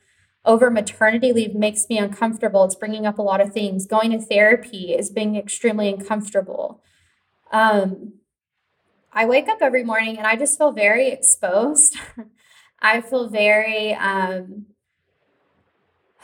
over 0.44 0.72
maternity 0.72 1.32
leave, 1.32 1.54
makes 1.54 1.86
me 1.88 2.00
uncomfortable. 2.00 2.63
It's 2.63 2.74
bringing 2.74 3.06
up 3.06 3.20
a 3.20 3.22
lot 3.22 3.39
of 3.39 3.54
things. 3.54 3.86
Going 3.86 4.10
to 4.12 4.20
therapy 4.20 4.94
is 4.94 5.12
being 5.12 5.36
extremely 5.36 5.89
uncomfortable. 5.89 6.82
Um, 7.51 8.13
I 9.17 9.25
wake 9.25 9.47
up 9.47 9.63
every 9.63 9.83
morning 9.83 10.19
and 10.19 10.27
I 10.27 10.36
just 10.36 10.59
feel 10.59 10.71
very 10.71 11.09
exposed. 11.09 11.97
I 12.79 13.01
feel 13.01 13.29
very, 13.29 13.95
um, 13.95 14.67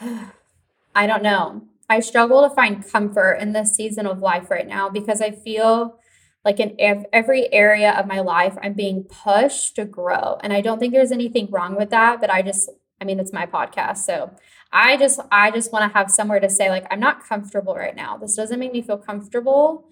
I 0.00 1.08
don't 1.08 1.24
know. 1.24 1.64
I 1.90 1.98
struggle 1.98 2.48
to 2.48 2.54
find 2.54 2.88
comfort 2.88 3.38
in 3.40 3.52
this 3.52 3.74
season 3.74 4.06
of 4.06 4.20
life 4.20 4.48
right 4.48 4.68
now 4.68 4.88
because 4.88 5.20
I 5.20 5.32
feel 5.32 5.98
like 6.44 6.60
in 6.60 6.76
every 7.12 7.52
area 7.52 7.90
of 7.98 8.06
my 8.06 8.20
life, 8.20 8.56
I'm 8.62 8.74
being 8.74 9.02
pushed 9.02 9.74
to 9.74 9.84
grow. 9.84 10.38
And 10.44 10.52
I 10.52 10.60
don't 10.60 10.78
think 10.78 10.92
there's 10.92 11.10
anything 11.10 11.48
wrong 11.50 11.74
with 11.74 11.90
that, 11.90 12.20
but 12.20 12.30
I 12.30 12.42
just, 12.42 12.70
I 13.00 13.04
mean, 13.04 13.18
it's 13.18 13.32
my 13.32 13.44
podcast. 13.44 13.98
So 13.98 14.30
I 14.72 14.96
just, 14.96 15.18
I 15.32 15.50
just 15.50 15.72
want 15.72 15.90
to 15.90 15.98
have 15.98 16.12
somewhere 16.12 16.38
to 16.38 16.48
say, 16.48 16.70
like, 16.70 16.86
I'm 16.92 17.00
not 17.00 17.24
comfortable 17.24 17.74
right 17.74 17.96
now. 17.96 18.18
This 18.18 18.36
doesn't 18.36 18.60
make 18.60 18.72
me 18.72 18.82
feel 18.82 18.98
comfortable. 18.98 19.88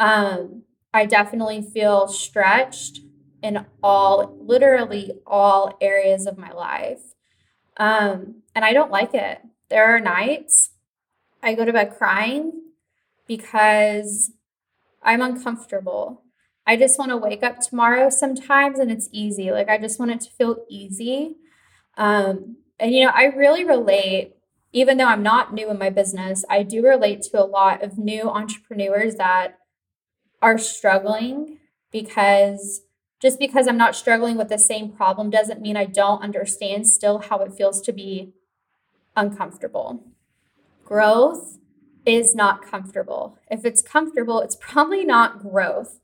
Um, 0.00 0.64
I 0.92 1.06
definitely 1.06 1.62
feel 1.62 2.08
stretched 2.08 3.00
in 3.42 3.64
all, 3.82 4.36
literally 4.40 5.12
all 5.26 5.76
areas 5.80 6.26
of 6.26 6.36
my 6.38 6.52
life. 6.52 7.14
Um, 7.76 8.42
and 8.54 8.64
I 8.64 8.72
don't 8.72 8.90
like 8.90 9.14
it. 9.14 9.38
There 9.68 9.84
are 9.84 10.00
nights 10.00 10.70
I 11.42 11.54
go 11.54 11.64
to 11.64 11.72
bed 11.72 11.96
crying 11.96 12.52
because 13.26 14.32
I'm 15.02 15.22
uncomfortable. 15.22 16.24
I 16.66 16.76
just 16.76 16.98
want 16.98 17.10
to 17.10 17.16
wake 17.16 17.42
up 17.42 17.60
tomorrow 17.60 18.10
sometimes 18.10 18.78
and 18.78 18.90
it's 18.90 19.08
easy. 19.12 19.50
Like 19.50 19.68
I 19.68 19.78
just 19.78 19.98
want 19.98 20.10
it 20.10 20.20
to 20.22 20.30
feel 20.30 20.64
easy. 20.68 21.36
Um, 21.96 22.56
and 22.78 22.92
you 22.92 23.04
know, 23.04 23.12
I 23.14 23.24
really 23.24 23.64
relate, 23.64 24.34
even 24.72 24.98
though 24.98 25.06
I'm 25.06 25.22
not 25.22 25.54
new 25.54 25.70
in 25.70 25.78
my 25.78 25.90
business, 25.90 26.44
I 26.50 26.62
do 26.62 26.84
relate 26.84 27.22
to 27.22 27.42
a 27.42 27.46
lot 27.46 27.82
of 27.82 27.98
new 27.98 28.28
entrepreneurs 28.28 29.16
that 29.16 29.59
are 30.42 30.58
struggling 30.58 31.58
because 31.90 32.82
just 33.20 33.38
because 33.38 33.66
I'm 33.68 33.76
not 33.76 33.94
struggling 33.94 34.36
with 34.36 34.48
the 34.48 34.58
same 34.58 34.90
problem 34.90 35.28
doesn't 35.30 35.60
mean 35.60 35.76
I 35.76 35.84
don't 35.84 36.22
understand 36.22 36.86
still 36.86 37.18
how 37.18 37.40
it 37.40 37.52
feels 37.52 37.80
to 37.82 37.92
be 37.92 38.32
uncomfortable. 39.16 40.04
Growth 40.84 41.58
is 42.06 42.34
not 42.34 42.66
comfortable. 42.66 43.38
If 43.50 43.64
it's 43.64 43.82
comfortable, 43.82 44.40
it's 44.40 44.56
probably 44.56 45.04
not 45.04 45.40
growth. 45.40 46.00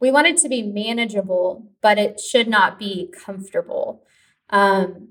We 0.00 0.10
want 0.10 0.26
it 0.26 0.36
to 0.38 0.48
be 0.48 0.62
manageable, 0.62 1.70
but 1.80 1.98
it 1.98 2.20
should 2.20 2.48
not 2.48 2.78
be 2.78 3.12
comfortable. 3.16 4.02
Um, 4.50 5.10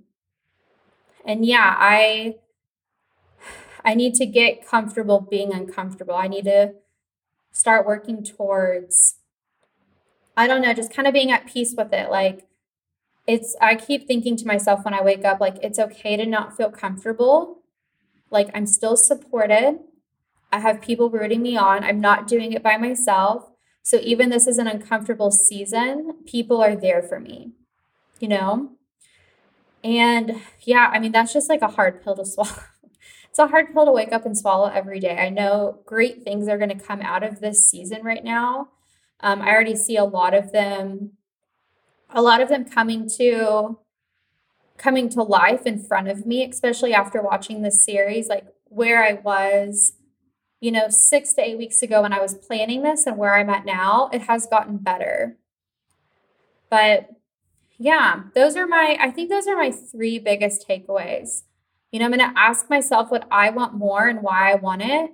and 1.25 1.46
yeah, 1.46 1.75
I 1.77 2.36
I 3.84 3.96
need 3.96 4.15
to 4.15 4.25
get 4.25 4.65
comfortable 4.67 5.22
being 5.22 5.53
uncomfortable. 5.53 6.15
I 6.15 6.27
need 6.27 6.46
to 6.46 6.74
start 7.56 7.88
working 7.88 8.22
towards 8.22 9.16
I 10.38 10.48
don't 10.48 10.62
know, 10.62 10.74
just 10.74 10.94
kind 10.94 11.08
of 11.08 11.14
being 11.14 11.32
at 11.32 11.48
peace 11.48 11.74
with 11.78 11.94
it. 11.94 12.10
Like 12.12 12.46
it's 13.26 13.56
I 13.62 13.76
keep 13.76 14.08
thinking 14.08 14.36
to 14.38 14.46
myself 14.46 14.84
when 14.84 14.94
I 14.94 15.02
wake 15.02 15.24
up 15.24 15.40
like 15.40 15.56
it's 15.64 15.80
okay 15.80 16.18
to 16.18 16.26
not 16.26 16.58
feel 16.58 16.70
comfortable. 16.70 17.64
Like 18.30 18.50
I'm 18.54 18.68
still 18.68 18.98
supported. 18.98 19.80
I 20.52 20.60
have 20.60 20.82
people 20.82 21.10
rooting 21.10 21.42
me 21.42 21.56
on. 21.56 21.84
I'm 21.84 22.02
not 22.02 22.28
doing 22.28 22.52
it 22.52 22.62
by 22.62 22.78
myself. 22.78 23.50
So 23.82 24.00
even 24.02 24.30
this 24.30 24.48
is 24.48 24.58
an 24.58 24.68
uncomfortable 24.68 25.32
season, 25.32 26.16
people 26.26 26.62
are 26.62 26.76
there 26.76 27.02
for 27.02 27.20
me. 27.20 27.54
You 28.20 28.28
know? 28.28 28.72
And 29.84 30.42
yeah, 30.64 30.90
I 30.92 31.00
mean 31.00 31.14
that's 31.14 31.32
just 31.32 31.50
like 31.50 31.62
a 31.62 31.70
hard 31.70 32.04
pill 32.04 32.18
to 32.18 32.26
swallow. 32.26 32.52
It's 33.36 33.39
a 33.42 33.48
hard 33.48 33.74
pill 33.74 33.84
to 33.84 33.92
wake 33.92 34.13
up 34.13 34.25
and 34.25 34.38
swallow 34.38 34.72
every 34.74 34.98
day. 34.98 35.18
I 35.18 35.27
know 35.27 35.82
great 35.86 36.24
things 36.24 36.48
are 36.48 36.58
going 36.58 36.70
to 36.70 36.86
come 36.86 37.01
out 37.01 37.22
of 37.22 37.42
this 37.42 37.70
season 37.70 38.01
right 38.01 38.24
now. 38.24 38.70
Um, 39.20 39.42
I 39.42 39.50
already 39.50 39.75
see 39.75 39.98
a 39.98 40.06
lot 40.06 40.34
of 40.34 40.54
them, 40.54 41.18
a 42.10 42.22
lot 42.22 42.39
of 42.39 42.48
them 42.48 42.63
coming 42.63 43.10
to 43.18 43.77
coming 44.77 45.10
to 45.10 45.22
life 45.22 45.65
in 45.65 45.84
front 45.84 46.08
of 46.08 46.25
me, 46.25 46.50
especially 46.50 46.94
after 46.94 47.22
watching 47.22 47.62
this 47.62 47.84
series, 47.84 48.30
like 48.30 48.46
where 48.70 49.04
I 49.04 49.15
was, 49.15 49.98
you 50.62 50.72
know, 50.72 50.88
six 50.88 51.34
to 51.34 51.42
eight 51.42 51.58
weeks 51.58 51.82
ago 51.82 52.04
when 52.04 52.13
I 52.13 52.22
was 52.22 52.36
planning 52.36 52.84
this 52.84 53.06
and 53.06 53.18
where 53.18 53.36
I'm 53.36 53.50
at 53.50 53.65
now, 53.65 54.10
it 54.13 54.22
has 54.22 54.48
gotten 54.48 54.77
better. 54.77 55.36
But 56.70 57.10
yeah, 57.77 58.22
those 58.34 58.56
are 58.56 58.65
my, 58.65 58.96
I 58.98 59.12
think 59.12 59.30
those 59.30 59.46
are 59.46 59.58
my 59.58 59.72
three 59.72 60.20
biggest 60.20 60.65
takeaways. 60.65 61.42
You 61.96 62.00
know, 62.00 62.08
I'm 62.08 62.12
going 62.12 62.34
to 62.34 62.38
ask 62.38 62.70
myself 62.70 63.10
what 63.10 63.25
I 63.32 63.52
want 63.52 63.74
more 63.74 64.06
and 64.06 64.22
why 64.22 64.52
I 64.52 64.56
want 64.56 64.82
it. 64.82 65.12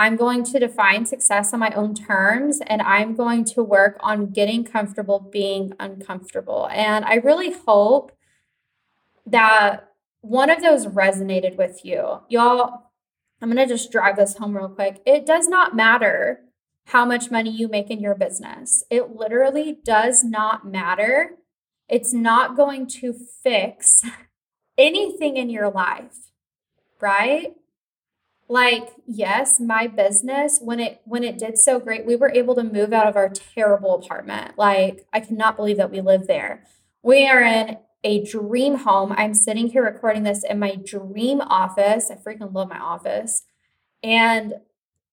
I'm 0.00 0.16
going 0.16 0.42
to 0.46 0.58
define 0.58 1.06
success 1.06 1.54
on 1.54 1.60
my 1.60 1.70
own 1.70 1.94
terms 1.94 2.58
and 2.66 2.82
I'm 2.82 3.14
going 3.14 3.44
to 3.44 3.62
work 3.62 3.98
on 4.00 4.32
getting 4.32 4.64
comfortable 4.64 5.20
being 5.20 5.74
uncomfortable. 5.78 6.68
And 6.72 7.04
I 7.04 7.14
really 7.14 7.52
hope 7.52 8.10
that 9.26 9.90
one 10.20 10.50
of 10.50 10.60
those 10.60 10.86
resonated 10.86 11.56
with 11.56 11.84
you. 11.84 12.22
Y'all, 12.28 12.90
I'm 13.40 13.52
going 13.52 13.68
to 13.68 13.72
just 13.72 13.92
drive 13.92 14.16
this 14.16 14.38
home 14.38 14.56
real 14.56 14.70
quick. 14.70 15.00
It 15.06 15.24
does 15.24 15.46
not 15.46 15.76
matter 15.76 16.40
how 16.86 17.04
much 17.04 17.30
money 17.30 17.50
you 17.50 17.68
make 17.68 17.92
in 17.92 18.00
your 18.00 18.16
business, 18.16 18.82
it 18.90 19.14
literally 19.14 19.78
does 19.84 20.24
not 20.24 20.66
matter. 20.66 21.36
It's 21.88 22.12
not 22.12 22.56
going 22.56 22.88
to 22.88 23.14
fix 23.44 24.02
anything 24.78 25.36
in 25.36 25.50
your 25.50 25.70
life, 25.70 26.30
right? 27.00 27.54
like 28.48 28.88
yes 29.06 29.60
my 29.60 29.86
business 29.86 30.58
when 30.60 30.80
it 30.80 31.00
when 31.04 31.22
it 31.22 31.38
did 31.38 31.58
so 31.58 31.78
great 31.78 32.06
we 32.06 32.16
were 32.16 32.32
able 32.32 32.54
to 32.54 32.62
move 32.62 32.92
out 32.92 33.06
of 33.06 33.16
our 33.16 33.28
terrible 33.28 33.94
apartment. 33.94 34.56
Like 34.56 35.06
i 35.12 35.20
cannot 35.20 35.56
believe 35.56 35.76
that 35.76 35.90
we 35.90 36.00
live 36.00 36.26
there. 36.26 36.64
We 37.02 37.28
are 37.28 37.42
in 37.42 37.78
a 38.04 38.24
dream 38.24 38.76
home. 38.76 39.12
I'm 39.16 39.34
sitting 39.34 39.68
here 39.68 39.84
recording 39.84 40.22
this 40.22 40.44
in 40.44 40.58
my 40.58 40.76
dream 40.76 41.40
office. 41.40 42.10
I 42.10 42.14
freaking 42.14 42.54
love 42.54 42.68
my 42.68 42.78
office. 42.78 43.42
And 44.02 44.54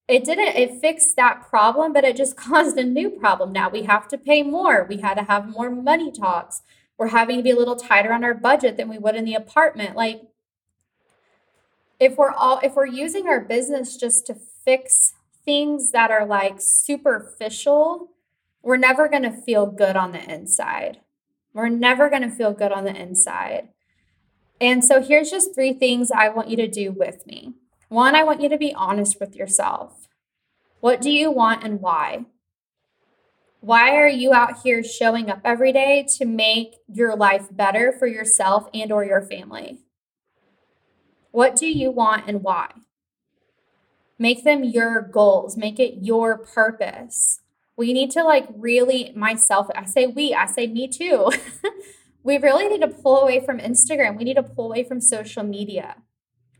it 0.08 0.24
didn't 0.24 0.56
it 0.56 0.80
fixed 0.80 1.16
that 1.16 1.50
problem 1.50 1.92
but 1.92 2.04
it 2.04 2.16
just 2.16 2.38
caused 2.48 2.78
a 2.78 2.84
new 2.84 3.10
problem. 3.10 3.52
Now 3.52 3.70
we 3.70 3.84
have 3.84 4.08
to 4.10 4.18
pay 4.18 4.44
more. 4.44 4.86
We 4.88 4.98
had 4.98 5.16
to 5.16 5.24
have 5.24 5.50
more 5.50 5.70
money 5.70 6.12
talks 6.12 6.62
we're 6.98 7.08
having 7.08 7.38
to 7.38 7.44
be 7.44 7.52
a 7.52 7.56
little 7.56 7.76
tighter 7.76 8.14
on 8.14 8.24
our 8.24 8.34
budget 8.34 8.78
than 8.78 8.90
we 8.90 8.98
would 8.98 9.16
in 9.16 9.26
the 9.26 9.34
apartment 9.34 9.96
like 9.96 10.22
if 12.00 12.18
we're 12.18 12.32
all 12.32 12.60
if 12.64 12.76
we're 12.76 12.86
using 12.86 13.28
our 13.28 13.40
business 13.40 13.98
just 13.98 14.28
to 14.28 14.36
fix 14.64 15.14
things 15.46 15.92
that 15.92 16.12
are 16.12 16.26
like 16.26 16.56
superficial, 16.60 18.10
we're 18.62 18.78
never 18.78 19.08
going 19.08 19.24
to 19.24 19.32
feel 19.32 19.68
good 19.68 19.96
on 19.96 20.12
the 20.12 20.24
inside. 20.24 21.02
We're 21.54 21.70
never 21.70 22.10
going 22.10 22.24
to 22.24 22.36
feel 22.36 22.52
good 22.52 22.72
on 22.72 22.84
the 22.84 22.96
inside. 22.96 23.70
And 24.60 24.84
so 24.84 25.02
here's 25.02 25.30
just 25.30 25.54
three 25.54 25.74
things 25.74 26.12
I 26.12 26.30
want 26.30 26.50
you 26.50 26.58
to 26.58 26.68
do 26.68 26.92
with 26.92 27.26
me. 27.28 27.54
One, 27.90 28.16
I 28.16 28.24
want 28.24 28.42
you 28.42 28.50
to 28.50 28.58
be 28.58 28.74
honest 28.74 29.20
with 29.20 29.36
yourself. 29.36 30.08
What 30.80 31.02
do 31.02 31.12
you 31.12 31.32
want 31.32 31.64
and 31.64 31.80
why? 31.80 32.26
Why 33.66 33.96
are 33.96 34.08
you 34.08 34.32
out 34.32 34.60
here 34.62 34.84
showing 34.84 35.32
up 35.32 35.40
every 35.44 35.74
day 35.74 36.06
to 36.20 36.26
make 36.26 36.76
your 36.88 37.16
life 37.16 37.48
better 37.50 37.92
for 37.92 38.06
yourself 38.06 38.70
and 38.76 38.92
or 38.92 39.04
your 39.04 39.24
family? 39.24 39.80
What 41.32 41.56
do 41.56 41.66
you 41.66 41.90
want 41.90 42.26
and 42.28 42.44
why? 42.44 42.70
Make 44.20 44.44
them 44.44 44.64
your 44.64 45.02
goals, 45.02 45.58
make 45.58 45.80
it 45.80 46.04
your 46.04 46.38
purpose. 46.38 47.42
We 47.76 47.92
need 47.92 48.12
to 48.12 48.22
like 48.22 48.46
really, 48.56 49.12
myself, 49.16 49.66
I 49.74 49.86
say 49.86 50.06
we, 50.06 50.32
I 50.32 50.46
say 50.46 50.68
me 50.68 50.88
too. 50.88 51.32
we 52.24 52.38
really 52.38 52.68
need 52.68 52.82
to 52.82 52.88
pull 52.88 53.20
away 53.20 53.44
from 53.44 53.58
Instagram. 53.58 54.16
We 54.16 54.26
need 54.26 54.36
to 54.36 54.44
pull 54.44 54.68
away 54.68 54.84
from 54.84 55.02
social 55.02 55.42
media. 55.42 55.96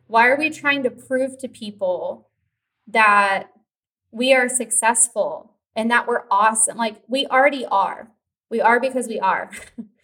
Why 0.08 0.26
are 0.28 0.40
we 0.40 0.50
trying 0.50 0.82
to 0.82 0.90
prove 0.90 1.38
to 1.38 1.48
people 1.48 2.32
that 2.88 3.50
we 4.10 4.34
are 4.34 4.50
successful 4.50 5.55
and 5.76 5.92
that 5.92 6.08
we're 6.08 6.24
awesome? 6.32 6.78
Like 6.78 7.02
we 7.08 7.26
already 7.28 7.66
are. 7.66 8.12
We 8.50 8.62
are 8.62 8.80
because 8.80 9.08
we 9.08 9.20
are. 9.20 9.52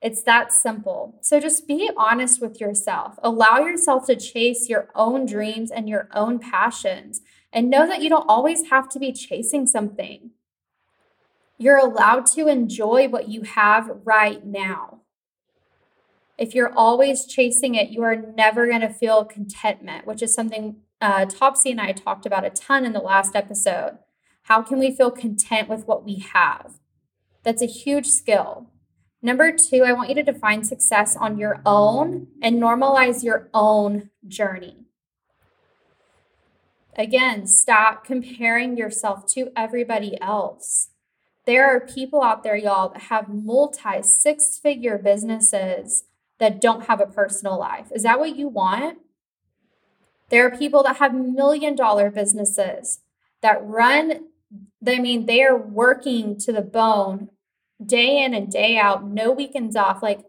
It's 0.00 0.22
that 0.22 0.52
simple. 0.52 1.18
So 1.22 1.40
just 1.40 1.66
be 1.66 1.90
honest 1.96 2.40
with 2.40 2.60
yourself. 2.60 3.18
Allow 3.22 3.58
yourself 3.58 4.06
to 4.06 4.14
chase 4.14 4.68
your 4.68 4.90
own 4.94 5.26
dreams 5.26 5.72
and 5.72 5.88
your 5.88 6.08
own 6.14 6.38
passions 6.38 7.20
and 7.52 7.68
know 7.68 7.86
that 7.86 8.00
you 8.00 8.08
don't 8.08 8.28
always 8.28 8.70
have 8.70 8.88
to 8.90 9.00
be 9.00 9.12
chasing 9.12 9.66
something. 9.66 10.30
You're 11.56 11.78
allowed 11.78 12.26
to 12.26 12.46
enjoy 12.46 13.08
what 13.08 13.28
you 13.28 13.42
have 13.42 13.90
right 14.04 14.44
now. 14.46 15.00
If 16.36 16.54
you're 16.54 16.72
always 16.72 17.26
chasing 17.26 17.74
it, 17.74 17.88
you 17.88 18.02
are 18.04 18.14
never 18.14 18.68
going 18.68 18.82
to 18.82 18.88
feel 18.88 19.24
contentment, 19.24 20.06
which 20.06 20.22
is 20.22 20.32
something 20.32 20.76
uh, 21.00 21.24
Topsy 21.26 21.72
and 21.72 21.80
I 21.80 21.90
talked 21.90 22.26
about 22.26 22.44
a 22.44 22.50
ton 22.50 22.84
in 22.84 22.92
the 22.92 23.00
last 23.00 23.34
episode. 23.34 23.98
How 24.48 24.62
can 24.62 24.78
we 24.78 24.96
feel 24.96 25.10
content 25.10 25.68
with 25.68 25.86
what 25.86 26.06
we 26.06 26.24
have? 26.32 26.78
That's 27.42 27.60
a 27.60 27.66
huge 27.66 28.06
skill. 28.06 28.70
Number 29.20 29.52
two, 29.52 29.84
I 29.84 29.92
want 29.92 30.08
you 30.08 30.14
to 30.14 30.22
define 30.22 30.64
success 30.64 31.14
on 31.14 31.36
your 31.36 31.60
own 31.66 32.28
and 32.40 32.56
normalize 32.56 33.22
your 33.22 33.50
own 33.52 34.08
journey. 34.26 34.86
Again, 36.96 37.46
stop 37.46 38.06
comparing 38.06 38.78
yourself 38.78 39.26
to 39.34 39.52
everybody 39.54 40.18
else. 40.22 40.88
There 41.44 41.66
are 41.66 41.78
people 41.80 42.22
out 42.22 42.42
there, 42.42 42.56
y'all, 42.56 42.88
that 42.88 43.02
have 43.02 43.28
multi 43.28 44.02
six 44.02 44.58
figure 44.58 44.96
businesses 44.96 46.04
that 46.38 46.58
don't 46.58 46.86
have 46.86 47.02
a 47.02 47.06
personal 47.06 47.58
life. 47.58 47.88
Is 47.94 48.02
that 48.04 48.18
what 48.18 48.34
you 48.34 48.48
want? 48.48 48.98
There 50.30 50.46
are 50.46 50.56
people 50.56 50.82
that 50.84 50.96
have 50.96 51.14
million 51.14 51.74
dollar 51.74 52.10
businesses 52.10 53.00
that 53.42 53.62
run, 53.62 54.24
I 54.86 54.98
mean, 54.98 55.26
they 55.26 55.42
are 55.42 55.56
working 55.56 56.38
to 56.40 56.52
the 56.52 56.62
bone 56.62 57.28
day 57.84 58.22
in 58.22 58.34
and 58.34 58.50
day 58.50 58.76
out, 58.76 59.06
no 59.06 59.30
weekends 59.32 59.76
off. 59.76 60.02
Like, 60.02 60.20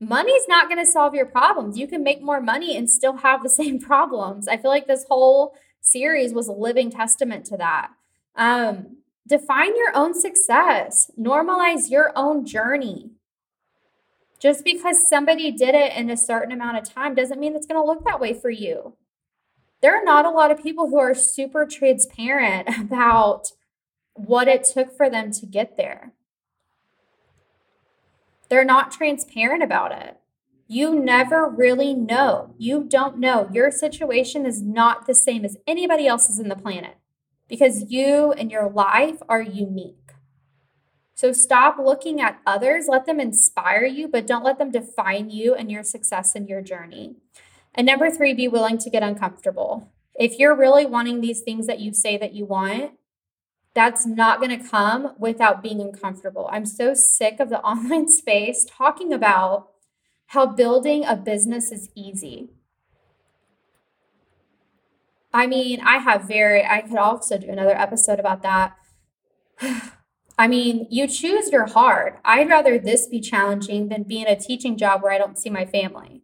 money's 0.00 0.46
not 0.48 0.68
going 0.68 0.84
to 0.84 0.90
solve 0.90 1.14
your 1.14 1.26
problems. 1.26 1.78
You 1.78 1.86
can 1.86 2.02
make 2.02 2.22
more 2.22 2.40
money 2.40 2.76
and 2.76 2.88
still 2.88 3.18
have 3.18 3.42
the 3.42 3.48
same 3.60 3.78
problems. 3.78 4.48
I 4.48 4.56
feel 4.56 4.70
like 4.70 4.86
this 4.86 5.04
whole 5.08 5.54
series 5.80 6.32
was 6.32 6.48
a 6.48 6.52
living 6.52 6.90
testament 6.90 7.46
to 7.46 7.56
that. 7.56 7.90
Um, 8.36 8.98
define 9.26 9.76
your 9.76 9.94
own 9.94 10.14
success, 10.14 11.10
normalize 11.18 11.90
your 11.90 12.12
own 12.16 12.44
journey. 12.46 13.10
Just 14.40 14.64
because 14.64 15.08
somebody 15.08 15.52
did 15.52 15.76
it 15.76 15.92
in 15.96 16.10
a 16.10 16.16
certain 16.16 16.50
amount 16.50 16.76
of 16.76 16.92
time 16.92 17.14
doesn't 17.14 17.38
mean 17.38 17.54
it's 17.54 17.66
going 17.66 17.80
to 17.80 17.86
look 17.86 18.04
that 18.04 18.20
way 18.20 18.34
for 18.34 18.50
you. 18.50 18.96
There 19.80 19.96
are 19.96 20.04
not 20.04 20.24
a 20.24 20.30
lot 20.30 20.50
of 20.50 20.62
people 20.62 20.88
who 20.88 20.98
are 20.98 21.14
super 21.14 21.66
transparent 21.66 22.68
about 22.80 23.48
what 24.14 24.48
it 24.48 24.64
took 24.64 24.96
for 24.96 25.08
them 25.08 25.32
to 25.32 25.46
get 25.46 25.76
there. 25.76 26.12
They're 28.48 28.64
not 28.64 28.92
transparent 28.92 29.62
about 29.62 29.92
it. 29.92 30.18
You 30.68 30.98
never 30.98 31.48
really 31.48 31.94
know. 31.94 32.54
You 32.58 32.84
don't 32.84 33.18
know. 33.18 33.48
Your 33.52 33.70
situation 33.70 34.46
is 34.46 34.62
not 34.62 35.06
the 35.06 35.14
same 35.14 35.44
as 35.44 35.56
anybody 35.66 36.06
else's 36.06 36.38
in 36.38 36.48
the 36.48 36.56
planet 36.56 36.96
because 37.48 37.90
you 37.90 38.32
and 38.32 38.50
your 38.50 38.70
life 38.70 39.18
are 39.28 39.42
unique. 39.42 40.12
So 41.14 41.32
stop 41.32 41.76
looking 41.78 42.20
at 42.20 42.40
others, 42.46 42.86
let 42.88 43.06
them 43.06 43.20
inspire 43.20 43.84
you, 43.84 44.08
but 44.08 44.26
don't 44.26 44.44
let 44.44 44.58
them 44.58 44.70
define 44.70 45.30
you 45.30 45.54
and 45.54 45.70
your 45.70 45.84
success 45.84 46.34
in 46.34 46.48
your 46.48 46.62
journey. 46.62 47.16
And 47.74 47.86
number 47.86 48.10
three, 48.10 48.34
be 48.34 48.48
willing 48.48 48.78
to 48.78 48.90
get 48.90 49.02
uncomfortable. 49.02 49.92
If 50.14 50.38
you're 50.38 50.56
really 50.56 50.84
wanting 50.84 51.20
these 51.20 51.42
things 51.42 51.66
that 51.66 51.80
you 51.80 51.92
say 51.94 52.18
that 52.18 52.34
you 52.34 52.44
want, 52.44 52.92
that's 53.74 54.04
not 54.04 54.38
going 54.38 54.56
to 54.56 54.68
come 54.68 55.14
without 55.18 55.62
being 55.62 55.80
uncomfortable. 55.80 56.48
I'm 56.52 56.66
so 56.66 56.94
sick 56.94 57.40
of 57.40 57.48
the 57.48 57.60
online 57.62 58.08
space 58.08 58.66
talking 58.68 59.12
about 59.12 59.68
how 60.26 60.46
building 60.46 61.04
a 61.04 61.16
business 61.16 61.70
is 61.70 61.90
easy. 61.94 62.50
I 65.34 65.46
mean, 65.46 65.80
I 65.80 65.98
have 65.98 66.24
very, 66.24 66.64
I 66.64 66.82
could 66.82 66.98
also 66.98 67.38
do 67.38 67.48
another 67.48 67.76
episode 67.76 68.20
about 68.20 68.42
that. 68.42 68.74
I 70.38 70.48
mean, 70.48 70.86
you 70.90 71.06
choose 71.06 71.50
your 71.50 71.66
hard. 71.66 72.14
I'd 72.24 72.48
rather 72.48 72.78
this 72.78 73.06
be 73.06 73.20
challenging 73.20 73.88
than 73.88 74.02
be 74.02 74.20
in 74.22 74.26
a 74.26 74.36
teaching 74.38 74.76
job 74.76 75.02
where 75.02 75.12
I 75.12 75.18
don't 75.18 75.38
see 75.38 75.50
my 75.50 75.66
family. 75.66 76.22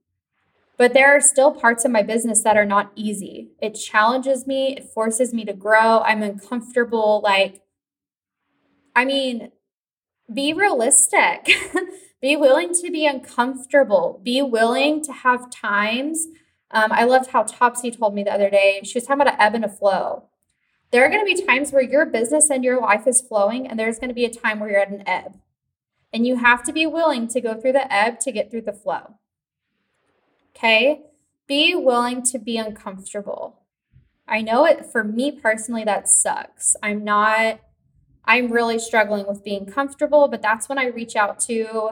But 0.78 0.94
there 0.94 1.14
are 1.14 1.20
still 1.20 1.50
parts 1.50 1.84
of 1.84 1.90
my 1.90 2.02
business 2.02 2.42
that 2.44 2.56
are 2.56 2.64
not 2.64 2.92
easy. 2.94 3.50
It 3.60 3.74
challenges 3.74 4.46
me, 4.46 4.76
it 4.76 4.84
forces 4.84 5.34
me 5.34 5.44
to 5.44 5.52
grow. 5.52 6.00
I'm 6.00 6.22
uncomfortable. 6.22 7.20
Like, 7.22 7.62
I 8.94 9.04
mean, 9.04 9.50
be 10.32 10.52
realistic, 10.52 11.50
be 12.22 12.36
willing 12.36 12.72
to 12.74 12.90
be 12.92 13.06
uncomfortable, 13.06 14.20
be 14.22 14.40
willing 14.40 15.02
to 15.04 15.12
have 15.12 15.50
times. 15.50 16.28
Um, 16.70 16.92
I 16.92 17.04
loved 17.04 17.30
how 17.30 17.42
Topsy 17.42 17.90
told 17.90 18.14
me 18.14 18.22
the 18.22 18.32
other 18.32 18.48
day. 18.50 18.80
She 18.84 18.94
was 18.94 19.04
talking 19.04 19.22
about 19.22 19.34
an 19.34 19.40
ebb 19.40 19.54
and 19.56 19.64
a 19.64 19.68
flow. 19.68 20.24
There 20.90 21.04
are 21.04 21.10
going 21.10 21.26
to 21.26 21.34
be 21.34 21.46
times 21.46 21.72
where 21.72 21.82
your 21.82 22.06
business 22.06 22.50
and 22.50 22.62
your 22.62 22.80
life 22.80 23.06
is 23.06 23.20
flowing, 23.20 23.66
and 23.66 23.78
there's 23.78 23.98
going 23.98 24.08
to 24.08 24.14
be 24.14 24.24
a 24.24 24.30
time 24.32 24.60
where 24.60 24.70
you're 24.70 24.80
at 24.80 24.90
an 24.90 25.02
ebb. 25.06 25.34
And 26.12 26.26
you 26.26 26.36
have 26.36 26.62
to 26.64 26.72
be 26.72 26.86
willing 26.86 27.26
to 27.28 27.40
go 27.40 27.60
through 27.60 27.72
the 27.72 27.92
ebb 27.92 28.20
to 28.20 28.32
get 28.32 28.50
through 28.50 28.62
the 28.62 28.72
flow. 28.72 29.16
Okay. 30.58 31.02
Be 31.46 31.76
willing 31.76 32.24
to 32.24 32.38
be 32.38 32.56
uncomfortable. 32.56 33.60
I 34.26 34.42
know 34.42 34.66
it 34.66 34.84
for 34.90 35.04
me 35.04 35.30
personally, 35.30 35.84
that 35.84 36.08
sucks. 36.08 36.74
I'm 36.82 37.04
not, 37.04 37.60
I'm 38.24 38.50
really 38.50 38.80
struggling 38.80 39.26
with 39.28 39.44
being 39.44 39.66
comfortable, 39.66 40.26
but 40.26 40.42
that's 40.42 40.68
when 40.68 40.76
I 40.76 40.86
reach 40.86 41.14
out 41.14 41.38
to 41.42 41.90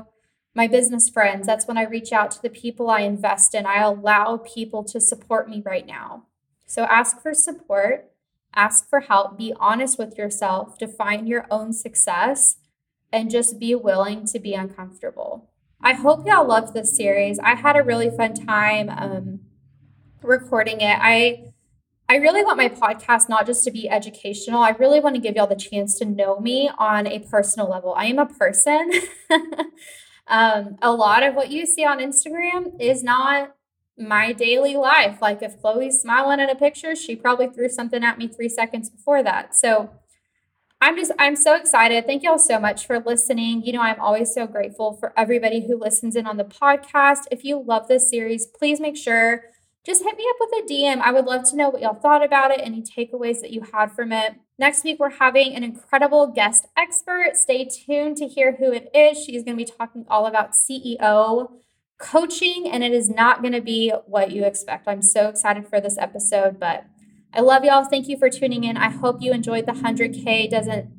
my 0.52 0.66
business 0.66 1.08
friends. 1.08 1.46
That's 1.46 1.68
when 1.68 1.78
I 1.78 1.84
reach 1.84 2.12
out 2.12 2.32
to 2.32 2.42
the 2.42 2.50
people 2.50 2.90
I 2.90 3.02
invest 3.02 3.54
in. 3.54 3.66
I 3.66 3.82
allow 3.82 4.38
people 4.38 4.82
to 4.84 5.00
support 5.00 5.48
me 5.48 5.62
right 5.64 5.86
now. 5.86 6.24
So 6.66 6.82
ask 6.84 7.22
for 7.22 7.34
support, 7.34 8.10
ask 8.52 8.90
for 8.90 9.00
help, 9.00 9.38
be 9.38 9.54
honest 9.60 9.96
with 9.96 10.18
yourself, 10.18 10.76
define 10.76 11.28
your 11.28 11.46
own 11.52 11.72
success, 11.72 12.56
and 13.12 13.30
just 13.30 13.60
be 13.60 13.76
willing 13.76 14.26
to 14.26 14.40
be 14.40 14.54
uncomfortable. 14.54 15.50
I 15.82 15.92
hope 15.92 16.26
y'all 16.26 16.46
loved 16.46 16.74
this 16.74 16.96
series. 16.96 17.38
I 17.38 17.54
had 17.54 17.76
a 17.76 17.82
really 17.82 18.10
fun 18.10 18.34
time 18.34 18.88
um, 18.88 19.40
recording 20.22 20.80
it. 20.80 20.98
I 21.00 21.52
I 22.08 22.16
really 22.16 22.44
want 22.44 22.56
my 22.56 22.68
podcast 22.68 23.28
not 23.28 23.46
just 23.46 23.64
to 23.64 23.72
be 23.72 23.88
educational. 23.88 24.60
I 24.60 24.70
really 24.70 25.00
want 25.00 25.16
to 25.16 25.20
give 25.20 25.34
y'all 25.34 25.48
the 25.48 25.56
chance 25.56 25.98
to 25.98 26.04
know 26.04 26.38
me 26.38 26.70
on 26.78 27.06
a 27.06 27.18
personal 27.18 27.68
level. 27.68 27.94
I 27.94 28.06
am 28.06 28.20
a 28.20 28.26
person. 28.26 28.92
um, 30.28 30.76
a 30.80 30.92
lot 30.92 31.24
of 31.24 31.34
what 31.34 31.50
you 31.50 31.66
see 31.66 31.84
on 31.84 31.98
Instagram 31.98 32.80
is 32.80 33.02
not 33.02 33.56
my 33.98 34.32
daily 34.32 34.76
life. 34.76 35.18
Like 35.20 35.42
if 35.42 35.60
Chloe's 35.60 36.00
smiling 36.00 36.38
in 36.38 36.48
a 36.48 36.54
picture, 36.54 36.94
she 36.94 37.16
probably 37.16 37.48
threw 37.48 37.68
something 37.68 38.04
at 38.04 38.18
me 38.18 38.28
three 38.28 38.48
seconds 38.48 38.88
before 38.88 39.24
that. 39.24 39.56
So 39.56 39.90
I'm 40.80 40.96
just, 40.96 41.12
I'm 41.18 41.36
so 41.36 41.56
excited. 41.56 42.06
Thank 42.06 42.22
y'all 42.22 42.38
so 42.38 42.58
much 42.58 42.86
for 42.86 43.00
listening. 43.00 43.62
You 43.62 43.72
know, 43.72 43.80
I'm 43.80 44.00
always 44.00 44.34
so 44.34 44.46
grateful 44.46 44.92
for 44.92 45.12
everybody 45.16 45.66
who 45.66 45.78
listens 45.78 46.16
in 46.16 46.26
on 46.26 46.36
the 46.36 46.44
podcast. 46.44 47.20
If 47.30 47.44
you 47.44 47.62
love 47.62 47.88
this 47.88 48.10
series, 48.10 48.46
please 48.46 48.78
make 48.78 48.96
sure 48.96 49.44
just 49.86 50.02
hit 50.02 50.18
me 50.18 50.26
up 50.28 50.36
with 50.40 50.64
a 50.64 50.72
DM. 50.72 51.00
I 51.00 51.12
would 51.12 51.26
love 51.26 51.48
to 51.50 51.56
know 51.56 51.70
what 51.70 51.80
y'all 51.80 51.94
thought 51.94 52.24
about 52.24 52.50
it, 52.50 52.60
any 52.60 52.82
takeaways 52.82 53.40
that 53.40 53.52
you 53.52 53.62
had 53.72 53.92
from 53.92 54.12
it. 54.12 54.34
Next 54.58 54.82
week, 54.82 54.98
we're 54.98 55.10
having 55.10 55.54
an 55.54 55.62
incredible 55.62 56.26
guest 56.26 56.66
expert. 56.76 57.36
Stay 57.36 57.66
tuned 57.66 58.16
to 58.16 58.26
hear 58.26 58.56
who 58.56 58.72
it 58.72 58.90
is. 58.92 59.16
She's 59.16 59.44
going 59.44 59.56
to 59.56 59.64
be 59.64 59.70
talking 59.70 60.04
all 60.08 60.26
about 60.26 60.54
CEO 60.54 61.50
coaching, 61.98 62.68
and 62.68 62.82
it 62.82 62.92
is 62.92 63.08
not 63.08 63.42
going 63.42 63.52
to 63.52 63.60
be 63.60 63.92
what 64.06 64.32
you 64.32 64.44
expect. 64.44 64.88
I'm 64.88 65.02
so 65.02 65.28
excited 65.28 65.68
for 65.68 65.80
this 65.80 65.96
episode, 65.98 66.58
but 66.58 66.84
I 67.36 67.40
love 67.40 67.64
y'all. 67.64 67.84
Thank 67.84 68.08
you 68.08 68.16
for 68.16 68.30
tuning 68.30 68.64
in. 68.64 68.78
I 68.78 68.88
hope 68.88 69.20
you 69.20 69.30
enjoyed 69.30 69.66
the 69.66 69.72
100K 69.72 70.48
Doesn't 70.48 70.90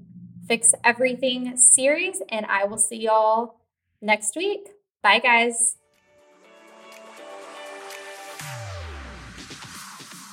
Fix 0.48 0.72
Everything 0.84 1.58
series, 1.58 2.22
and 2.30 2.46
I 2.46 2.64
will 2.66 2.78
see 2.78 2.98
y'all 2.98 3.60
next 4.04 4.36
week. 4.36 4.70
Bye, 5.02 5.18
guys. 5.18 5.78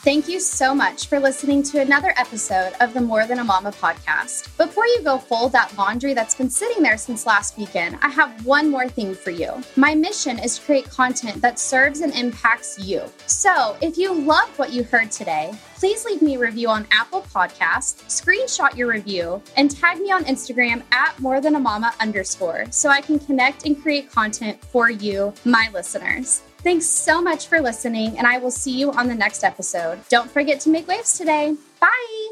Thank 0.05 0.29
you 0.29 0.39
so 0.39 0.75
much 0.75 1.07
for 1.07 1.19
listening 1.19 1.63
to 1.63 1.81
another 1.81 2.13
episode 2.19 2.75
of 2.83 2.93
the 2.93 3.01
More 3.01 3.27
Than 3.27 3.39
a 3.39 3.45
Mama 3.45 3.73
podcast. 3.73 4.55
Before 4.59 4.87
you 4.87 5.01
go 5.03 5.17
fold 5.17 5.53
that 5.53 5.75
laundry 5.79 6.13
that's 6.13 6.35
been 6.35 6.51
sitting 6.51 6.83
there 6.83 6.99
since 6.99 7.25
last 7.25 7.57
weekend, 7.57 7.97
I 8.03 8.11
have 8.11 8.45
one 8.45 8.71
more 8.71 8.87
thing 8.87 9.15
for 9.15 9.31
you. 9.31 9.51
My 9.77 9.95
mission 9.95 10.39
is 10.39 10.59
to 10.59 10.65
create 10.67 10.91
content 10.91 11.41
that 11.41 11.59
serves 11.59 12.03
and 12.03 12.15
impacts 12.15 12.79
you. 12.79 13.05
So 13.25 13.79
if 13.81 13.97
you 13.97 14.13
loved 14.13 14.59
what 14.59 14.75
you 14.75 14.85
heard 14.85 15.11
today, 15.11 15.55
please 15.77 16.05
leave 16.05 16.21
me 16.21 16.35
a 16.35 16.39
review 16.39 16.69
on 16.69 16.87
Apple 16.91 17.23
Podcasts, 17.23 18.05
screenshot 18.05 18.77
your 18.77 18.89
review, 18.89 19.41
and 19.57 19.71
tag 19.71 20.01
me 20.01 20.13
on 20.13 20.27
Instagram 20.27 20.83
at 20.93 21.19
more 21.19 21.41
than 21.41 21.55
a 21.55 21.61
mama 21.61 21.95
underscore 21.99 22.67
so 22.71 22.91
I 22.91 23.01
can 23.01 23.19
connect 23.19 23.65
and 23.65 23.81
create 23.81 24.13
content 24.13 24.63
for 24.67 24.91
you, 24.91 25.33
my 25.47 25.71
listeners. 25.73 26.43
Thanks 26.65 26.87
so 26.87 27.21
much 27.21 27.47
for 27.47 27.61
listening, 27.61 28.17
and 28.17 28.27
I 28.27 28.39
will 28.39 28.51
see 28.51 28.73
you 28.73 28.91
on 28.93 29.07
the 29.09 29.15
next 29.15 29.45
episode. 29.45 30.01
Don't 30.09 30.31
forget 30.31 30.61
to 30.61 30.71
make 30.71 30.89
waves 30.89 31.19
today. 31.19 31.57
Bye. 31.79 32.24